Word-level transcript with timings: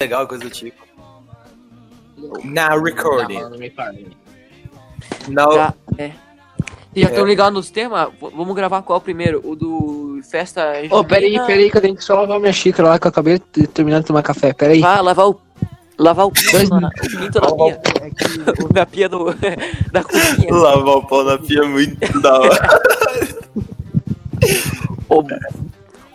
legal, 0.00 0.28
coisa 0.28 0.44
do 0.44 0.50
tipo. 0.50 0.80
Now 2.44 2.80
recording. 2.80 3.42
Now. 5.28 5.52
Já, 5.52 5.74
é. 5.98 6.12
E 6.94 7.02
já 7.02 7.08
estão 7.08 7.24
ligados 7.26 7.52
nos 7.54 7.70
temas? 7.70 8.08
V- 8.12 8.30
Vamos 8.34 8.54
gravar 8.54 8.82
qual 8.82 9.00
primeiro? 9.00 9.40
O 9.44 9.56
do 9.56 10.20
festa. 10.30 10.72
Ô, 10.90 11.02
peraí, 11.04 11.30
junina? 11.30 11.46
peraí, 11.46 11.68
que 11.70 11.76
eu 11.76 11.80
tenho 11.80 11.96
que 11.96 12.04
só 12.04 12.14
lavar 12.20 12.38
minha 12.38 12.52
xícara 12.52 12.90
lá, 12.90 12.98
que 12.98 13.06
eu 13.06 13.10
acabei 13.10 13.42
de 13.52 13.66
terminar 13.66 13.98
de 14.00 14.06
tomar 14.06 14.22
café. 14.22 14.52
Peraí. 14.52 14.80
Vai 14.80 15.02
lavar 15.02 15.30
o. 15.30 15.40
Lavar 15.98 16.26
o 16.26 16.30
pinto, 16.30 16.52
Dois 16.52 16.70
na, 16.70 16.88
o 16.88 16.90
pinto 16.92 17.40
na 17.40 17.56
pia. 17.56 17.80
na 18.72 18.86
pia 18.86 19.08
do, 19.08 19.34
da 19.90 20.04
cozinha. 20.04 20.54
Lavar 20.54 20.94
o 20.98 21.06
pau 21.08 21.24
na 21.24 21.38
pia 21.38 21.62
é 21.62 21.66
muito 21.66 22.20
da 22.22 22.38
hora. 22.40 22.68
O, 25.10 25.24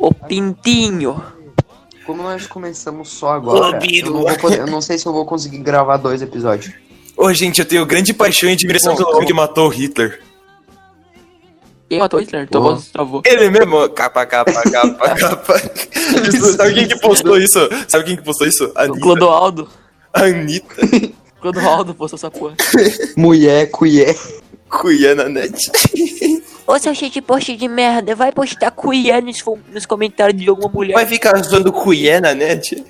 o 0.08 0.14
pintinho. 0.14 1.22
Como 2.06 2.22
nós 2.24 2.46
começamos 2.48 3.10
só 3.10 3.30
agora, 3.34 3.80
eu 3.82 4.12
não, 4.12 4.22
vou 4.24 4.36
poder- 4.38 4.60
eu 4.60 4.68
não 4.68 4.82
sei 4.82 4.98
se 4.98 5.06
eu 5.06 5.14
vou 5.14 5.26
conseguir 5.26 5.60
gravar 5.60 5.98
dois 5.98 6.22
episódios. 6.22 6.74
Ô, 7.16 7.32
gente, 7.34 7.60
eu 7.60 7.66
tenho 7.66 7.86
grande 7.86 8.14
paixão 8.14 8.50
e 8.50 8.54
admiração 8.54 8.96
pelo 8.96 9.10
homem 9.16 9.26
que 9.28 9.34
matou 9.34 9.68
o 9.68 9.70
Hitler. 9.70 10.20
Quem 11.90 12.00
matou 12.00 12.20
Hitler? 12.20 12.48
Boa. 12.50 12.74
voz 12.76 12.88
travou. 12.88 13.22
Ele 13.26 13.50
mesmo, 13.50 13.88
capa, 13.90 14.26
capa, 14.26 14.64
capa, 14.64 15.10
capa. 15.16 15.60
Sabe 16.58 16.74
quem 16.74 16.88
que 16.88 17.00
postou 17.00 17.38
isso? 17.38 17.60
Sabe 17.88 18.04
quem 18.06 18.16
que 18.18 18.24
postou 18.24 18.48
isso? 18.48 18.72
A 18.76 18.82
O 18.82 18.86
Anitta. 18.86 19.00
Clodoaldo. 19.02 19.70
A 20.12 20.22
Anitta. 20.24 20.76
Clodoaldo 21.40 21.94
postou 21.94 22.18
essa 22.18 22.32
porra. 22.32 22.56
Mulher, 23.16 23.70
cuié. 23.70 24.16
Cuiá 24.70 25.14
na 25.14 25.30
net. 25.30 25.54
Ô, 26.66 26.80
seu 26.80 26.96
shit 26.96 27.22
post 27.22 27.56
de 27.56 27.68
merda, 27.68 28.16
vai 28.16 28.32
postar 28.32 28.72
cuié 28.72 29.20
nos, 29.22 29.44
nos 29.72 29.86
comentários 29.86 30.42
de 30.42 30.50
alguma 30.50 30.70
mulher. 30.70 30.94
Vai 30.94 31.06
ficar 31.06 31.38
zoando 31.44 31.72
cuié 31.72 32.22
na 32.22 32.34
net? 32.34 32.84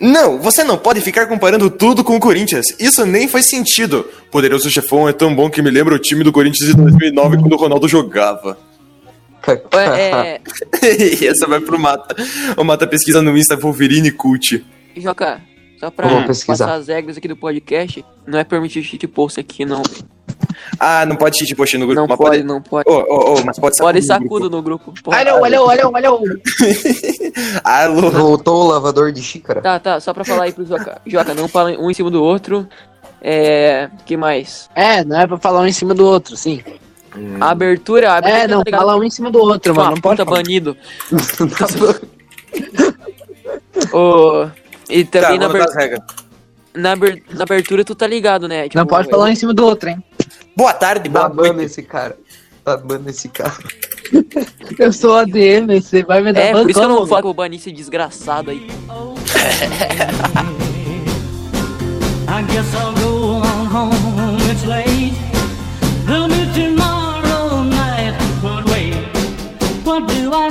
Não, 0.00 0.38
você 0.38 0.62
não 0.62 0.78
pode 0.78 1.00
ficar 1.00 1.26
comparando 1.26 1.68
tudo 1.68 2.04
com 2.04 2.16
o 2.16 2.20
Corinthians. 2.20 2.66
Isso 2.78 3.04
nem 3.04 3.26
faz 3.26 3.46
sentido. 3.46 4.08
Poderoso 4.30 4.70
Chefão 4.70 5.08
é 5.08 5.12
tão 5.12 5.34
bom 5.34 5.50
que 5.50 5.60
me 5.60 5.70
lembra 5.70 5.94
o 5.94 5.98
time 5.98 6.22
do 6.22 6.32
Corinthians 6.32 6.70
de 6.70 6.76
2009 6.76 7.38
quando 7.38 7.52
o 7.52 7.56
Ronaldo 7.56 7.88
jogava. 7.88 8.58
É, 9.72 10.40
essa 11.24 11.46
vai 11.46 11.60
pro 11.60 11.78
Mata. 11.78 12.16
O 12.56 12.64
Mata 12.64 12.84
pesquisa 12.84 13.22
no 13.22 13.38
Insta 13.38 13.56
Wolverine 13.56 14.10
Cult. 14.10 14.66
Joca, 14.96 15.40
só 15.78 15.90
pra 15.90 16.08
passar 16.46 16.74
as 16.74 16.88
regras 16.88 17.16
aqui 17.16 17.28
do 17.28 17.36
podcast, 17.36 18.04
não 18.26 18.38
é 18.38 18.44
permitido 18.44 18.84
shit 18.84 19.06
post 19.06 19.38
aqui, 19.40 19.64
não. 19.64 19.82
Ah, 20.78 21.06
não 21.06 21.16
pode 21.16 21.38
cheat 21.38 21.54
post 21.54 21.76
no 21.78 21.86
grupo. 21.86 22.00
Não 22.00 22.06
mas 22.08 22.18
pode, 22.18 22.42
não 22.42 22.60
pode. 22.62 22.88
Ô, 22.88 22.92
ô, 22.94 23.34
ô, 23.34 23.44
mas 23.44 23.58
pode 23.58 23.76
Pode 23.78 24.02
sacudir 24.02 24.02
no 24.02 24.06
sacudo 24.06 24.28
grupo. 24.50 24.56
no 24.56 24.62
grupo. 24.62 24.94
Pode. 25.02 25.16
Olha, 25.18 25.34
olha, 25.36 25.62
olha, 25.62 25.88
olha. 25.88 26.10
Alô. 27.64 28.10
Voltou 28.10 28.64
o 28.64 28.68
lavador 28.68 29.12
de 29.12 29.22
xícara. 29.22 29.60
Tá, 29.60 29.78
tá, 29.78 30.00
só 30.00 30.12
pra 30.12 30.24
falar 30.24 30.44
aí 30.44 30.52
pro 30.52 30.64
Joca. 30.66 31.00
Joca, 31.06 31.34
não 31.34 31.46
fala 31.48 31.70
um 31.78 31.90
em 31.90 31.94
cima 31.94 32.10
do 32.10 32.22
outro. 32.22 32.66
É. 33.22 33.88
que 34.04 34.16
mais? 34.16 34.68
É, 34.74 35.04
não 35.04 35.18
é 35.20 35.26
pra 35.26 35.38
falar 35.38 35.60
um 35.60 35.66
em 35.66 35.72
cima 35.72 35.94
do 35.94 36.04
outro, 36.04 36.36
sim. 36.36 36.62
A 37.40 37.50
abertura. 37.50 38.12
A 38.12 38.16
abertura 38.18 38.42
É, 38.44 38.48
não, 38.48 38.62
tá 38.62 38.76
fala 38.76 38.96
um 38.96 39.02
em 39.04 39.10
cima 39.10 39.30
do 39.30 39.38
outro, 39.38 39.74
mano. 39.74 39.92
Não 39.92 40.00
pode 40.00 40.18
puta 40.20 40.24
falar. 40.30 40.42
banido. 40.42 40.76
Tá 41.58 41.66
Ô, 43.96 44.48
e 44.88 45.04
Tá, 45.04 45.20
também 45.22 45.38
na, 45.38 45.48
vamos 45.48 45.60
aber- 45.62 45.66
das 45.66 45.76
regras. 45.76 46.00
na, 46.74 46.92
aber- 46.92 47.22
na 47.30 47.42
abertura 47.42 47.84
tu 47.84 47.94
tá 47.94 48.06
ligado, 48.06 48.46
né? 48.48 48.64
Tipo, 48.64 48.78
Não 48.78 48.86
pode 48.86 49.08
falar 49.10 49.24
um 49.24 49.28
em 49.28 49.36
cima 49.36 49.52
do 49.54 49.64
outro, 49.64 49.88
hein. 49.88 50.02
Boa 50.56 50.72
tarde, 50.72 51.08
Tá 51.10 51.20
boa 51.20 51.28
bando 51.28 51.54
noite. 51.54 51.66
esse 51.66 51.82
cara. 51.82 52.16
Tá 52.64 52.76
bando 52.76 53.08
esse 53.10 53.28
cara. 53.28 53.52
Eu 54.78 54.92
sou 54.92 55.16
ADM, 55.16 55.80
você 55.80 56.02
vai 56.04 56.20
me 56.20 56.32
dar 56.32 56.40
É, 56.40 56.52
por 56.52 56.68
isso 56.70 56.78
que 56.78 56.84
eu 56.84 56.88
não 56.88 57.06
falo 57.06 57.22
que 57.22 57.28
eu 57.28 57.34
bani 57.34 57.56
esse 57.56 57.72
desgraçado 57.72 58.50
aí. 58.50 58.66
I 62.28 62.42
guess 62.52 62.74
I'll 62.74 62.92
go 62.94 63.36
on 63.40 63.66
home, 63.66 64.36
it's 64.50 64.64
late. 64.66 65.14
Tomorrow 66.06 67.64
night, 67.64 68.14
but 68.42 68.64
wait, 68.70 68.94
what 69.84 70.06
do 70.06 70.32
I 70.32 70.50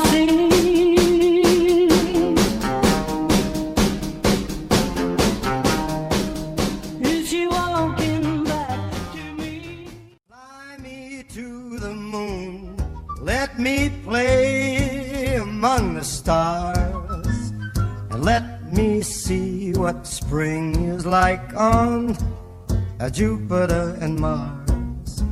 uh, 23.06 23.10
Jupiter 23.14 23.98
and 24.02 24.20
Mars. 24.20 25.24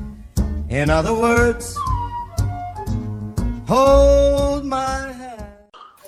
In 0.70 0.90
other 0.90 1.14
words, 1.14 1.76
hold 3.68 4.66
my 4.66 5.12
hand. 5.12 5.34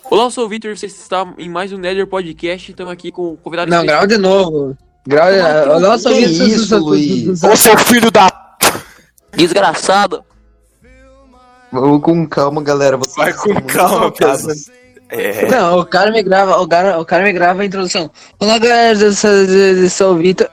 Olá, 0.10 0.26
eu 0.26 0.32
sou 0.32 0.46
o 0.46 0.50
Victor, 0.50 0.78
você 0.78 0.86
está 0.86 1.26
em 1.38 1.50
mais 1.50 1.74
um 1.74 1.78
Nether 1.78 2.08
Podcast. 2.08 2.72
Estamos 2.72 2.94
aqui 2.94 3.12
com 3.12 3.34
o 3.34 3.38
convidado 3.38 3.72
Não, 3.72 3.86
grava 3.86 4.08
de 4.08 4.18
novo. 4.18 4.78
Grava. 5.08 5.80
Nossa, 5.80 6.10
Que 6.10 6.20
isso, 6.20 6.44
isso, 6.44 6.78
Luiz? 6.78 7.44
Ô, 7.44 7.56
seu 7.56 7.78
filho 7.78 8.12
da. 8.12 8.30
Desgraçado. 9.36 10.24
Vamos 11.72 12.02
com 12.02 12.28
calma, 12.28 12.62
galera. 12.62 12.98
Vocês 12.98 13.16
Vai 13.16 13.34
com 13.34 13.62
calma, 13.62 14.12
pensa. 14.12 14.54
É. 15.10 15.48
Não, 15.50 15.80
o 15.80 15.86
cara 15.86 16.10
me 16.10 16.24
grava, 16.24 16.60
o 16.60 16.68
cara, 16.68 17.00
o 17.00 17.06
cara 17.06 17.24
me 17.24 17.34
grava 17.34 17.62
a 17.62 17.66
introdução. 17.66 18.10
Olá, 18.40 18.58
galera, 18.58 18.98
eu 18.98 19.14
sou, 19.14 19.30
eu 19.30 19.90
sou 19.90 20.14
o 20.14 20.18
Vitor. 20.18 20.50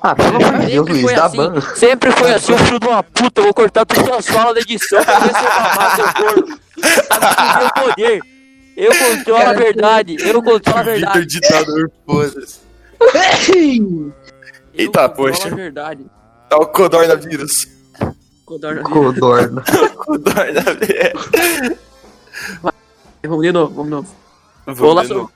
Ah, 0.00 0.14
pelo 0.14 0.36
amor 0.36 0.60
de 0.60 0.66
Deus, 0.66 0.86
Sempre 0.86 0.92
Luiz, 0.92 1.02
foi 1.02 1.14
dá 1.14 1.24
assim, 1.26 1.36
ban. 1.36 1.60
sempre 1.74 2.12
foi 2.12 2.32
assim, 2.32 2.52
ô 2.52 2.58
filho 2.58 2.78
de 2.80 2.86
uma 2.86 3.02
puta, 3.02 3.40
eu 3.40 3.44
vou 3.44 3.54
cortar 3.54 3.84
todas 3.84 4.08
as 4.08 4.26
falas 4.28 4.54
da 4.54 4.60
edição 4.60 5.04
pra 5.04 5.18
ver 5.18 5.34
se 5.34 5.44
eu 5.44 5.50
mamar 5.50 5.96
seu 5.96 6.04
corpo. 6.14 6.60
Sabe 6.80 7.26
que 7.36 7.42
o 7.42 7.58
meu 7.58 7.70
poder. 7.94 8.20
Eu 8.76 8.92
controlo 8.94 9.40
a 9.40 9.44
Cara, 9.46 9.58
verdade, 9.58 10.16
eu 10.20 10.40
controlo 10.42 10.78
a 10.78 10.82
Vitor 10.82 11.12
verdade. 11.12 11.26
ditador, 11.26 11.90
foda-se. 12.06 12.60
Eu 13.00 14.12
Eita, 14.74 15.08
poxa. 15.08 15.48
a 15.48 15.54
verdade. 15.54 16.06
Tá 16.48 16.56
o 16.58 16.66
codornavírus. 16.66 17.66
Codorna- 18.44 18.82
Codorna. 18.84 19.64
Codornavírus. 19.98 21.28
Vamos 23.24 23.42
de 23.42 23.52
novo, 23.52 23.74
vamos 23.74 23.84
de 23.86 23.90
novo. 23.90 24.08
Vamos 24.64 24.80
Olá, 24.80 25.02
de 25.02 25.08
sou... 25.08 25.16
novo. 25.18 25.32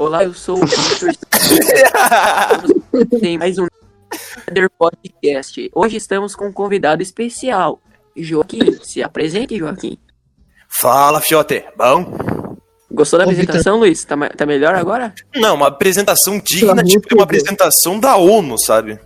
Olá, 0.00 0.24
eu 0.24 0.32
sou 0.32 0.56
o 0.56 0.66
Victor. 0.66 1.12
Tem 3.20 3.36
mais 3.36 3.58
um 3.58 3.66
Nether 4.48 4.70
Podcast. 4.70 5.70
Hoje 5.74 5.98
estamos 5.98 6.34
com 6.34 6.46
um 6.46 6.52
convidado 6.54 7.02
especial. 7.02 7.78
Joaquim, 8.16 8.78
se 8.82 9.02
apresente, 9.02 9.58
Joaquim. 9.58 9.98
Fala, 10.66 11.20
fiote. 11.20 11.66
Bom? 11.76 12.56
Gostou 12.90 13.18
da 13.18 13.26
Ô, 13.26 13.30
apresentação, 13.30 13.78
Luiz? 13.78 14.02
Tá, 14.02 14.16
tá 14.30 14.46
melhor 14.46 14.74
agora? 14.74 15.14
Não, 15.36 15.54
uma 15.54 15.66
apresentação 15.68 16.40
digna, 16.40 16.76
Travou 16.76 16.90
tipo, 16.90 17.06
de 17.06 17.14
uma 17.14 17.24
apresentação 17.24 18.00
da 18.00 18.16
ONU, 18.16 18.56
sabe? 18.56 18.98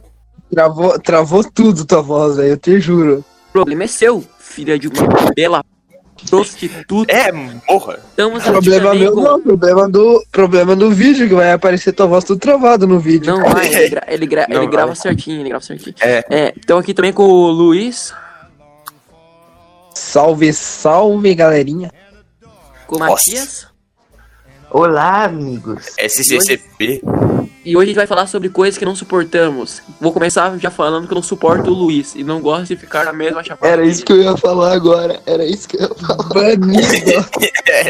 Travou, 0.48 0.96
travou 1.00 1.42
tudo 1.42 1.84
tua 1.84 2.02
voz, 2.02 2.36
velho, 2.36 2.50
eu 2.50 2.56
te 2.56 2.78
juro. 2.78 3.24
O 3.48 3.52
problema 3.52 3.82
é 3.82 3.88
seu, 3.88 4.24
filha 4.38 4.78
de 4.78 4.86
uma 4.86 5.34
bela 5.34 5.64
prostituta. 6.30 7.12
É, 7.12 7.30
morra. 7.32 7.98
Estamos 8.10 8.42
Problema 8.44 8.94
meu 8.94 9.12
com... 9.12 9.20
não, 9.22 9.40
problema 9.40 9.88
do, 9.88 10.24
problema 10.30 10.76
do 10.76 10.90
vídeo, 10.90 11.28
que 11.28 11.34
vai 11.34 11.52
aparecer 11.52 11.92
tua 11.92 12.06
voz 12.06 12.24
tudo 12.24 12.38
travado 12.40 12.86
no 12.86 12.98
vídeo. 13.00 13.32
Não 13.36 13.44
vai, 13.50 13.66
ele, 13.74 13.88
gra- 13.88 14.04
ele, 14.08 14.26
gra- 14.26 14.46
Não 14.48 14.62
ele 14.62 14.70
grava 14.70 14.88
vai. 14.88 14.96
certinho, 14.96 15.40
ele 15.40 15.48
grava 15.48 15.64
certinho. 15.64 15.94
É. 16.00 16.24
É, 16.30 16.52
estamos 16.56 16.82
aqui 16.82 16.94
também 16.94 17.12
com 17.12 17.22
o 17.24 17.50
Luiz, 17.50 18.12
Salve, 19.94 20.52
salve, 20.52 21.34
galerinha. 21.34 21.90
com 22.86 22.96
o. 22.96 22.98
Matias. 22.98 23.66
Olá, 24.70 25.24
amigos. 25.24 25.92
SCCP. 25.98 27.00
E 27.64 27.74
hoje 27.76 27.84
a 27.84 27.86
gente 27.86 27.96
vai 27.96 28.06
falar 28.06 28.26
sobre 28.26 28.50
coisas 28.50 28.76
que 28.76 28.84
não 28.84 28.94
suportamos. 28.94 29.80
Vou 29.98 30.12
começar 30.12 30.56
já 30.58 30.70
falando 30.70 31.06
que 31.06 31.12
eu 31.12 31.16
não 31.16 31.22
suporto 31.22 31.70
o 31.70 31.74
Luiz 31.74 32.14
e 32.14 32.22
não 32.22 32.40
gosto 32.40 32.66
de 32.68 32.76
ficar 32.76 33.06
na 33.06 33.12
mesma 33.12 33.42
chapada. 33.42 33.72
Era 33.72 33.86
isso 33.86 34.04
que 34.04 34.12
eu 34.12 34.20
ia 34.22 34.36
falar 34.36 34.72
agora. 34.74 35.20
Era 35.24 35.44
isso 35.46 35.66
que 35.66 35.76
eu 35.76 35.82
ia 35.88 35.94
falar. 35.94 36.28
Banido. 36.28 37.26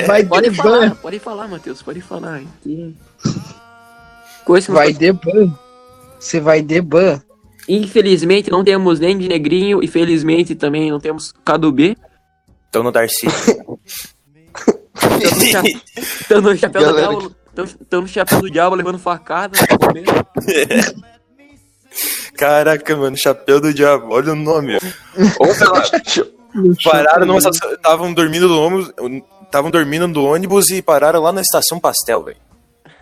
Vai 0.06 0.22
Pode 0.28 0.50
de 0.50 0.56
falar, 0.56 0.90
ban. 0.90 0.96
pode 0.96 1.18
falar, 1.18 1.48
Matheus, 1.48 1.82
pode 1.82 2.00
falar. 2.00 2.42
Que- 2.62 2.94
Coisa 4.44 4.66
que 4.66 4.72
não 4.72 4.78
Vai 4.78 4.92
de 4.92 5.12
ban. 5.12 5.52
Você 6.20 6.38
vai 6.40 6.62
de 6.62 6.80
ban. 6.80 7.20
Infelizmente 7.68 8.50
não 8.50 8.62
temos 8.62 9.00
nem 9.00 9.18
de 9.18 9.26
negrinho 9.26 9.82
e 9.82 9.88
felizmente 9.88 10.54
também 10.54 10.90
não 10.90 11.00
temos 11.00 11.32
Cadu 11.44 11.72
B. 11.72 11.96
Então 12.68 12.82
no 12.84 12.92
Darcy. 12.92 13.26
Estamos 15.24 15.38
no, 15.40 15.46
cha- 15.46 16.40
no 16.40 16.56
chapéu 16.56 16.82
do 16.82 16.86
Galera 16.94 17.08
diabo. 17.08 17.34
Estamos 17.56 17.76
no 17.90 18.08
chapéu 18.08 18.40
do 18.40 18.50
diabo 18.50 18.74
levando 18.74 18.98
facada. 18.98 19.56
começo. 19.78 20.94
Caraca, 22.36 22.96
mano, 22.96 23.16
chapéu 23.16 23.60
do 23.60 23.72
diabo, 23.72 24.12
olha 24.12 24.32
o 24.32 24.36
nome. 24.36 24.78
Ou 25.38 25.54
sei 25.54 25.66
lá, 25.68 25.82
pararam 26.82 27.26
numa 27.26 27.38
estação, 27.38 27.72
estavam 27.72 28.12
dormindo 28.12 28.48
no 28.48 28.60
ônibus, 28.60 28.92
estavam 29.42 29.70
dormindo 29.70 30.08
no 30.08 30.24
ônibus 30.24 30.70
e 30.70 30.82
pararam 30.82 31.22
lá 31.22 31.32
na 31.32 31.40
estação 31.40 31.78
Pastel, 31.78 32.24
velho. 32.24 32.38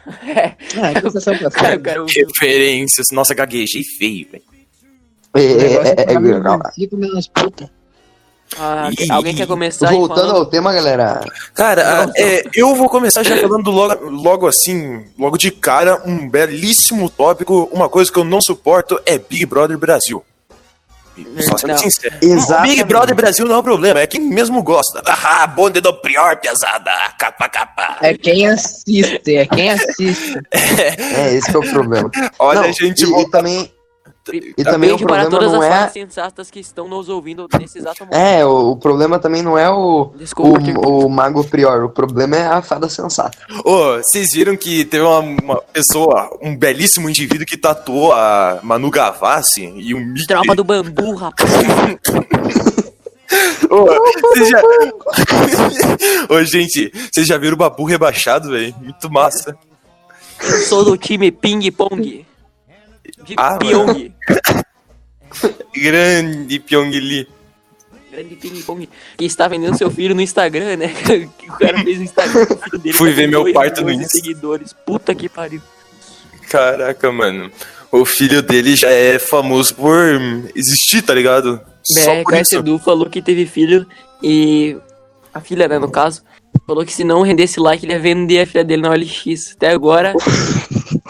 Ah, 0.82 1.00
que 1.00 1.00
sensação 1.00 1.38
pra 1.38 1.50
Cara, 1.50 1.81
Referências. 2.06 3.06
Nossa, 3.12 3.34
gaguejei 3.34 3.84
feio, 3.84 4.26
velho. 4.32 4.44
É, 5.34 5.40
O 5.40 5.56
negócio 5.56 5.88
é, 5.88 5.94
é, 5.98 6.12
é 6.12 6.69
é, 6.69 6.72
fica 6.75 6.96
menos 6.96 7.28
puta. 7.28 7.70
Ah, 8.58 8.90
Ih. 8.99 9.10
alguém 9.10 9.34
quer 9.34 9.46
começar 9.46 9.88
aí 9.88 9.96
Voltando 9.96 10.20
falando? 10.20 10.37
ao 10.37 10.46
tema, 10.46 10.72
galera. 10.72 11.20
Cara, 11.54 12.10
é, 12.16 12.43
eu 12.54 12.75
vou 12.75 12.88
começar 12.88 13.22
já 13.22 13.37
falando 13.38 13.70
logo, 13.70 14.08
logo 14.10 14.46
assim, 14.46 15.04
logo 15.19 15.37
de 15.38 15.50
cara, 15.50 16.02
um 16.06 16.28
belíssimo 16.28 17.08
tópico. 17.08 17.69
Uma 17.72 17.88
coisa 17.88 18.10
que 18.12 18.19
eu 18.19 18.25
não 18.25 18.40
suporto 18.40 19.00
é 19.06 19.19
Big 19.19 19.46
Brother 19.46 19.78
Brasil. 19.78 20.22
Só 21.40 21.58
sendo 21.58 21.70
Não. 21.72 21.78
sincero. 21.78 22.14
Exatamente. 22.22 22.70
Big 22.76 22.84
Brother 22.84 23.14
Brasil 23.14 23.44
não 23.46 23.56
é 23.56 23.58
um 23.58 23.62
problema, 23.62 24.00
é 24.00 24.06
quem 24.06 24.20
mesmo 24.20 24.62
gosta. 24.62 25.02
Ah, 25.06 25.46
bonde 25.46 25.78
do 25.81 25.93
prior, 25.93 26.37
pesada. 26.38 26.90
Capa, 27.19 27.48
capa. 27.50 27.98
É 28.00 28.14
quem 28.16 28.48
assiste, 28.48 29.20
é 29.37 29.44
quem 29.46 29.70
assiste. 29.70 30.40
É, 30.52 31.34
esse 31.34 31.50
que 31.50 31.56
é 31.56 31.58
o 31.58 31.70
problema. 31.70 32.10
Olha, 32.38 32.60
Não, 32.60 32.69
a 32.69 32.72
gente 32.72 33.00
e, 33.00 33.06
e 33.06 33.10
volta- 33.10 33.31
também, 33.38 33.70
e 34.30 34.62
também 34.62 34.90
o 34.90 34.96
Beijo 34.96 35.06
para 35.06 35.22
problema 35.22 35.30
todas 35.30 35.52
não 35.52 35.62
as 35.62 35.88
é... 35.88 35.88
sensatas 35.88 36.50
que 36.50 36.60
estão 36.60 36.86
nos 36.86 37.08
ouvindo 37.08 37.48
nesse 37.58 37.78
exato 37.78 38.04
momento. 38.04 38.16
É, 38.16 38.46
o, 38.46 38.70
o 38.70 38.76
problema 38.76 39.19
também 39.19 39.42
não 39.42 39.58
é 39.58 39.69
o, 39.69 40.12
Desculpa, 40.16 40.60
o, 40.86 41.06
o 41.06 41.08
Mago 41.08 41.42
Prior, 41.44 41.84
o 41.84 41.88
problema 41.88 42.36
é 42.36 42.46
a 42.46 42.62
fada 42.62 42.88
sensata. 42.88 43.36
Ô, 43.64 43.96
vocês 43.96 44.32
viram 44.32 44.56
que 44.56 44.84
teve 44.84 45.02
uma, 45.02 45.19
uma 45.19 45.56
pessoa, 45.56 46.30
um 46.40 46.56
belíssimo 46.56 47.08
indivíduo 47.08 47.44
que 47.46 47.56
tatuou 47.56 48.12
a 48.12 48.60
Manu 48.62 48.90
Gavassi 48.90 49.72
e 49.76 49.94
um 49.94 50.00
Mickey. 50.04 50.26
Tropa 50.26 50.54
do 50.54 50.62
bambu, 50.62 51.14
rapaz. 51.14 51.50
Ô, 53.70 53.86
vocês 54.20 54.48
já... 54.50 54.62
Ô, 56.28 56.44
gente, 56.44 56.92
vocês 57.10 57.26
já 57.26 57.38
viram 57.38 57.54
o 57.54 57.58
Babu 57.58 57.84
rebaixado, 57.84 58.50
velho? 58.50 58.74
Muito 58.78 59.10
massa. 59.10 59.56
Eu 60.42 60.58
sou 60.62 60.84
do 60.84 60.96
time 60.96 61.32
Ping 61.32 61.70
Pong. 61.70 62.26
De 63.24 63.34
Ah, 63.36 63.56
Pyong. 63.58 64.12
Grande 65.74 66.58
Pyong 66.60 66.90
Lee. 66.90 67.28
Grande 68.10 68.36
Ping 68.36 68.60
Pong. 68.62 68.88
Que 69.16 69.24
está 69.24 69.48
vendendo 69.48 69.76
seu 69.78 69.90
filho 69.90 70.14
no 70.14 70.20
Instagram, 70.20 70.76
né? 70.76 70.88
Que 71.38 71.48
o 71.48 71.52
cara 71.54 71.82
fez 71.82 71.98
o 71.98 72.02
Instagram 72.02 72.46
com 72.46 72.54
o 72.54 72.58
filho 72.58 72.78
dele. 72.78 72.94
Fui 72.96 73.10
tá 73.10 73.16
ver 73.16 73.28
meu 73.28 73.52
parto 73.52 73.82
no 73.82 73.90
Insta. 73.90 74.08
seguidores. 74.08 74.74
Puta 74.84 75.14
que 75.14 75.28
pariu. 75.28 75.62
Caraca, 76.50 77.10
mano. 77.10 77.50
O 77.90 78.04
filho 78.04 78.42
dele 78.42 78.76
já 78.76 78.90
é 78.90 79.19
famoso 79.19 79.74
por 79.74 79.96
existir, 80.54 81.02
tá 81.02 81.14
ligado? 81.14 81.60
Só 81.82 82.10
É, 82.12 82.22
por 82.22 82.34
o 82.34 82.36
isso. 82.36 82.56
Edu 82.56 82.78
falou 82.78 83.08
que 83.08 83.22
teve 83.22 83.46
filho 83.46 83.86
e 84.22 84.76
a 85.32 85.40
filha, 85.40 85.66
né, 85.66 85.78
no 85.78 85.90
caso, 85.90 86.22
falou 86.66 86.84
que 86.84 86.92
se 86.92 87.04
não 87.04 87.22
rendesse 87.22 87.58
like, 87.58 87.84
ele 87.84 87.92
ia 87.94 87.98
vender 87.98 88.40
a 88.40 88.46
filha 88.46 88.64
dele 88.64 88.82
na 88.82 88.90
OLX. 88.90 89.52
Até 89.56 89.70
agora, 89.70 90.14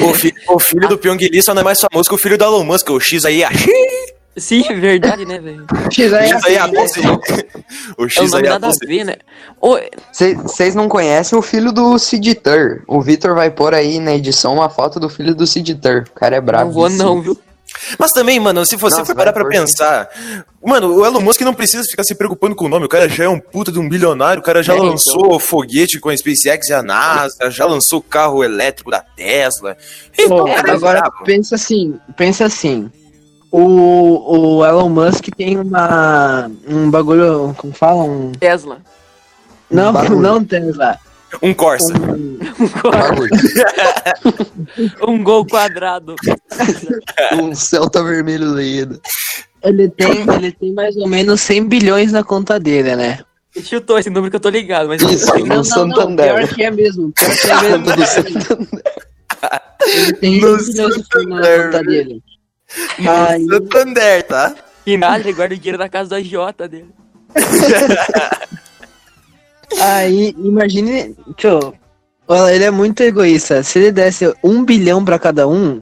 O, 0.00 0.14
fi- 0.14 0.34
o 0.48 0.58
filho 0.58 0.88
do 0.88 0.98
Pyong 0.98 1.18
Lee 1.30 1.42
só 1.42 1.54
não 1.54 1.62
é 1.62 1.64
mais 1.64 1.80
famoso 1.80 2.08
que 2.08 2.14
o 2.14 2.18
filho 2.18 2.36
do 2.38 2.44
Elon 2.44 2.64
Musk, 2.64 2.90
o 2.90 3.00
X 3.00 3.24
aí, 3.24 3.42
a 3.44 3.50
sim, 4.36 4.64
é 4.68 4.74
verdade, 4.74 5.24
né, 5.26 5.38
velho? 5.40 5.66
X 5.90 6.12
aí, 6.12 6.28
X 6.28 6.44
aí 6.44 6.56
a 6.58 6.66
12. 6.68 7.00
O 7.96 8.02
É 8.02 8.04
um 8.04 8.08
X 8.08 8.34
aí 8.34 8.46
a 8.46 8.50
nada 8.50 8.66
a 8.66 8.70
12. 8.70 8.86
ver, 8.86 9.04
né? 9.04 9.16
Vocês 10.42 10.74
não 10.74 10.88
conhecem 10.88 11.36
o 11.38 11.42
filho 11.42 11.72
do 11.72 11.98
Sid 11.98 12.34
Tur. 12.36 12.82
O 12.86 13.00
Vitor 13.00 13.34
vai 13.34 13.50
pôr 13.50 13.74
aí 13.74 13.98
na 13.98 14.14
edição 14.14 14.54
uma 14.54 14.68
foto 14.70 15.00
do 15.00 15.08
filho 15.08 15.34
do 15.34 15.46
Sid 15.46 15.74
Tur. 15.76 16.04
O 16.08 16.12
cara 16.18 16.36
é 16.36 16.40
brabo. 16.40 16.66
não 16.66 16.72
vou 16.72 16.88
não, 16.90 17.20
viu? 17.20 17.38
Mas 17.98 18.12
também, 18.12 18.40
mano, 18.40 18.64
se 18.66 18.76
você 18.76 18.98
Nossa, 18.98 19.06
for 19.06 19.14
parar 19.16 19.32
vai, 19.32 19.42
pra 19.42 19.50
pensar. 19.50 20.08
Mano, 20.64 20.96
o 20.96 21.04
Elon 21.06 21.20
Musk 21.20 21.40
não 21.42 21.54
precisa 21.54 21.82
ficar 21.84 22.02
se 22.04 22.14
preocupando 22.14 22.56
com 22.56 22.64
o 22.64 22.68
nome. 22.68 22.86
O 22.86 22.88
cara 22.88 23.08
já 23.08 23.24
é 23.24 23.28
um 23.28 23.38
puta 23.38 23.70
de 23.70 23.78
um 23.78 23.88
bilionário. 23.88 24.40
O 24.40 24.44
cara 24.44 24.62
já 24.62 24.72
É, 24.72 24.76
então. 24.76 24.90
lançou 24.90 25.38
foguete 25.38 26.00
com 26.00 26.08
a 26.08 26.16
SpaceX 26.16 26.68
e 26.68 26.72
a 26.72 26.82
NASA. 26.82 27.50
Já 27.50 27.66
lançou 27.66 28.02
carro 28.02 28.42
elétrico 28.42 28.90
da 28.90 29.00
Tesla. 29.00 29.76
Pô, 30.26 30.42
o 30.42 30.54
cara 30.54 30.70
é 30.70 30.74
agora 30.74 31.10
pensa 31.24 31.54
assim, 31.54 31.98
pensa 32.16 32.44
assim. 32.46 32.90
O, 33.50 34.58
o 34.58 34.64
Elon 34.66 34.90
Musk 34.90 35.28
tem 35.36 35.58
uma 35.58 36.50
um 36.68 36.90
bagulho, 36.90 37.54
como 37.56 37.72
fala, 37.72 38.02
um 38.04 38.32
Tesla. 38.32 38.78
não, 39.70 39.92
bagulho. 39.92 40.20
não 40.20 40.44
Tesla. 40.44 40.98
Um 41.42 41.52
Corsa. 41.54 41.92
Um, 41.94 42.38
Bagulho. 42.90 43.30
Um 45.06 45.22
gol 45.22 45.46
quadrado. 45.46 46.14
um 47.40 47.54
Celta 47.54 48.02
vermelho 48.02 48.50
leído. 48.52 49.00
ele 49.62 49.88
tem, 49.90 50.08
ele 50.34 50.52
tem 50.52 50.72
mais 50.72 50.96
ou 50.96 51.06
menos 51.08 51.40
100 51.42 51.66
bilhões 51.68 52.12
na 52.12 52.24
conta 52.24 52.58
dele, 52.58 52.96
né? 52.96 53.18
Chutou 53.62 53.98
esse 53.98 54.08
número 54.10 54.30
que 54.30 54.36
eu 54.36 54.40
tô 54.40 54.48
ligado, 54.50 54.88
mas 54.88 55.02
Isso, 55.02 55.26
Não, 55.26 55.38
não, 55.38 55.46
no 55.48 55.54
não, 55.56 55.64
Santander. 55.64 56.34
pior 56.34 56.48
que 56.48 56.62
é 56.62 56.70
mesmo, 56.70 57.12
pior 57.12 57.36
que 57.36 57.50
é 57.50 57.56
mesmo. 57.78 57.84
Do 57.96 58.06
Santander. 58.06 58.68
Ele 59.86 60.12
tem 60.14 60.40
No 60.40 60.58
100 60.60 60.72
bilhões 60.72 60.76
na 60.76 60.90
Santander. 61.02 61.64
conta 61.64 61.82
dele. 61.82 62.22
Aí, 62.98 63.44
Santander, 63.46 64.22
tá? 64.24 64.54
que 64.84 64.96
nada, 64.96 65.18
ele 65.20 65.32
guarda 65.32 65.54
o 65.54 65.58
dinheiro 65.58 65.78
da 65.78 65.88
casa 65.88 66.10
da 66.10 66.22
Jota 66.22 66.66
dele. 66.68 66.90
aí 69.80 70.34
imagine, 70.38 71.14
tio, 71.36 71.74
olha, 72.26 72.54
ele 72.54 72.64
é 72.64 72.70
muito 72.70 73.02
egoísta. 73.02 73.62
Se 73.62 73.78
ele 73.78 73.92
desse 73.92 74.32
um 74.42 74.64
bilhão 74.64 75.04
pra 75.04 75.18
cada 75.18 75.46
um, 75.48 75.80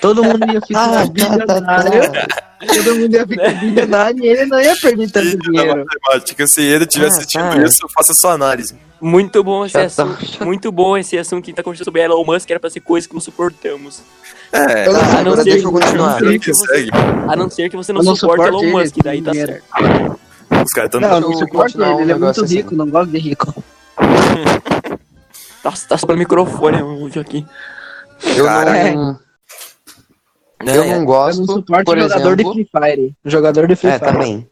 todo 0.00 0.22
mundo 0.24 0.44
ia 0.52 0.60
ficar 0.60 0.84
Ah, 0.84 0.88
tá, 0.88 1.06
tá, 1.06 1.10
bilionário. 1.10 2.12
tá. 2.12 2.26
Todo 2.66 2.96
mundo 2.96 3.14
ia 3.14 3.26
ficar 3.26 3.50
bilionário 3.60 4.24
e 4.24 4.28
ele 4.28 4.46
não 4.46 4.60
ia 4.60 4.74
perder 4.76 5.10
tanto 5.10 5.38
dinheiro. 5.38 5.84
matemática, 5.86 6.46
se 6.46 6.60
ele 6.62 6.84
estiver 6.84 7.06
Ah, 7.06 7.08
assistindo 7.08 7.50
tá. 7.50 7.62
isso, 7.62 7.86
faça 7.94 8.12
sua 8.14 8.32
análise. 8.32 8.74
Muito 9.00 9.44
bom 9.44 9.64
esse 9.64 9.74
Já 9.74 9.88
tá. 9.88 10.02
assunto. 10.04 10.44
Muito 10.44 10.72
bom 10.72 10.96
esse 10.96 11.16
assunto 11.16 11.44
que 11.44 11.50
a 11.50 11.50
gente 11.52 11.56
tá 11.56 11.62
conversando 11.62 11.84
sobre 11.84 12.02
Elon 12.02 12.24
Musk, 12.24 12.50
era 12.50 12.58
pra 12.58 12.68
ser 12.68 12.80
coisa 12.80 13.06
que 13.06 13.14
não 13.14 13.20
suportamos. 13.20 14.02
É, 14.50 14.84
Tá, 14.86 15.18
A 15.18 15.22
não 15.22 15.34
eu 15.36 15.70
continuar. 15.70 16.16
a 16.16 16.20
não 16.20 16.30
ser 16.30 16.38
que. 16.40 16.50
A 17.28 17.36
não 17.36 17.50
ser 17.50 17.70
que 17.70 17.76
você 17.76 17.92
não, 17.92 18.00
Eu 18.00 18.04
não 18.06 18.16
suporte 18.16 18.46
Elon 18.48 18.70
Musk, 18.72 18.96
daí 19.04 19.22
tá 19.22 19.32
certo. 19.32 19.62
Os 20.68 20.72
caras 20.74 20.90
tão 20.90 21.00
Não, 21.00 21.20
não 21.20 21.32
eu 21.32 21.38
suporto 21.38 21.82
ele, 21.82 22.02
ele 22.02 22.12
é 22.12 22.14
muito 22.14 22.44
assim. 22.44 22.56
rico, 22.56 22.74
não 22.74 22.90
gosto 22.90 23.10
de 23.10 23.18
rico. 23.18 23.64
Nossa, 25.64 25.88
tá 25.88 25.96
sobrando 25.96 26.18
microfone 26.20 26.82
hoje 26.82 27.18
aqui. 27.18 27.46
Eu 28.36 28.44
Caraca. 28.44 28.94
não, 28.94 29.18
eu 30.74 30.84
não 30.84 30.94
Eu 31.00 31.04
gosto, 31.06 31.38
não 31.46 31.54
suporto 31.56 31.84
por 31.86 31.98
jogador 31.98 32.34
exemplo... 32.34 32.54
de 32.54 32.64
Free 32.68 32.68
Fire. 32.82 33.16
Jogador 33.24 33.66
de 33.66 33.76
Free 33.76 33.90
É, 33.90 33.98
Fire. 33.98 34.12
também. 34.12 34.48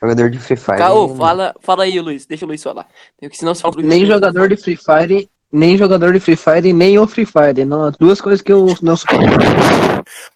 Jogador 0.00 0.30
de 0.30 0.38
Free 0.38 0.56
Fire. 0.56 0.78
Caô, 0.78 1.14
fala, 1.16 1.54
fala 1.60 1.82
aí, 1.84 2.00
Luiz. 2.00 2.24
Deixa 2.26 2.44
o 2.44 2.48
Luiz 2.48 2.62
falar. 2.62 2.86
Porque 3.20 3.36
senão 3.36 3.54
você 3.54 3.60
fala 3.62 3.74
pro 3.74 3.82
Nem 3.82 4.06
jogador 4.06 4.48
de 4.48 4.56
Free 4.56 4.76
Fire, 4.76 5.28
nem 5.52 5.76
jogador 5.76 6.12
de 6.12 6.20
Free 6.20 6.36
Fire, 6.36 6.72
nem 6.72 6.96
o 6.98 7.06
Free 7.08 7.26
Fire. 7.26 7.64
Não, 7.64 7.90
duas 7.98 8.20
coisas 8.20 8.40
que 8.40 8.52
eu 8.52 8.66
não 8.82 8.96
suporto. 8.96 9.24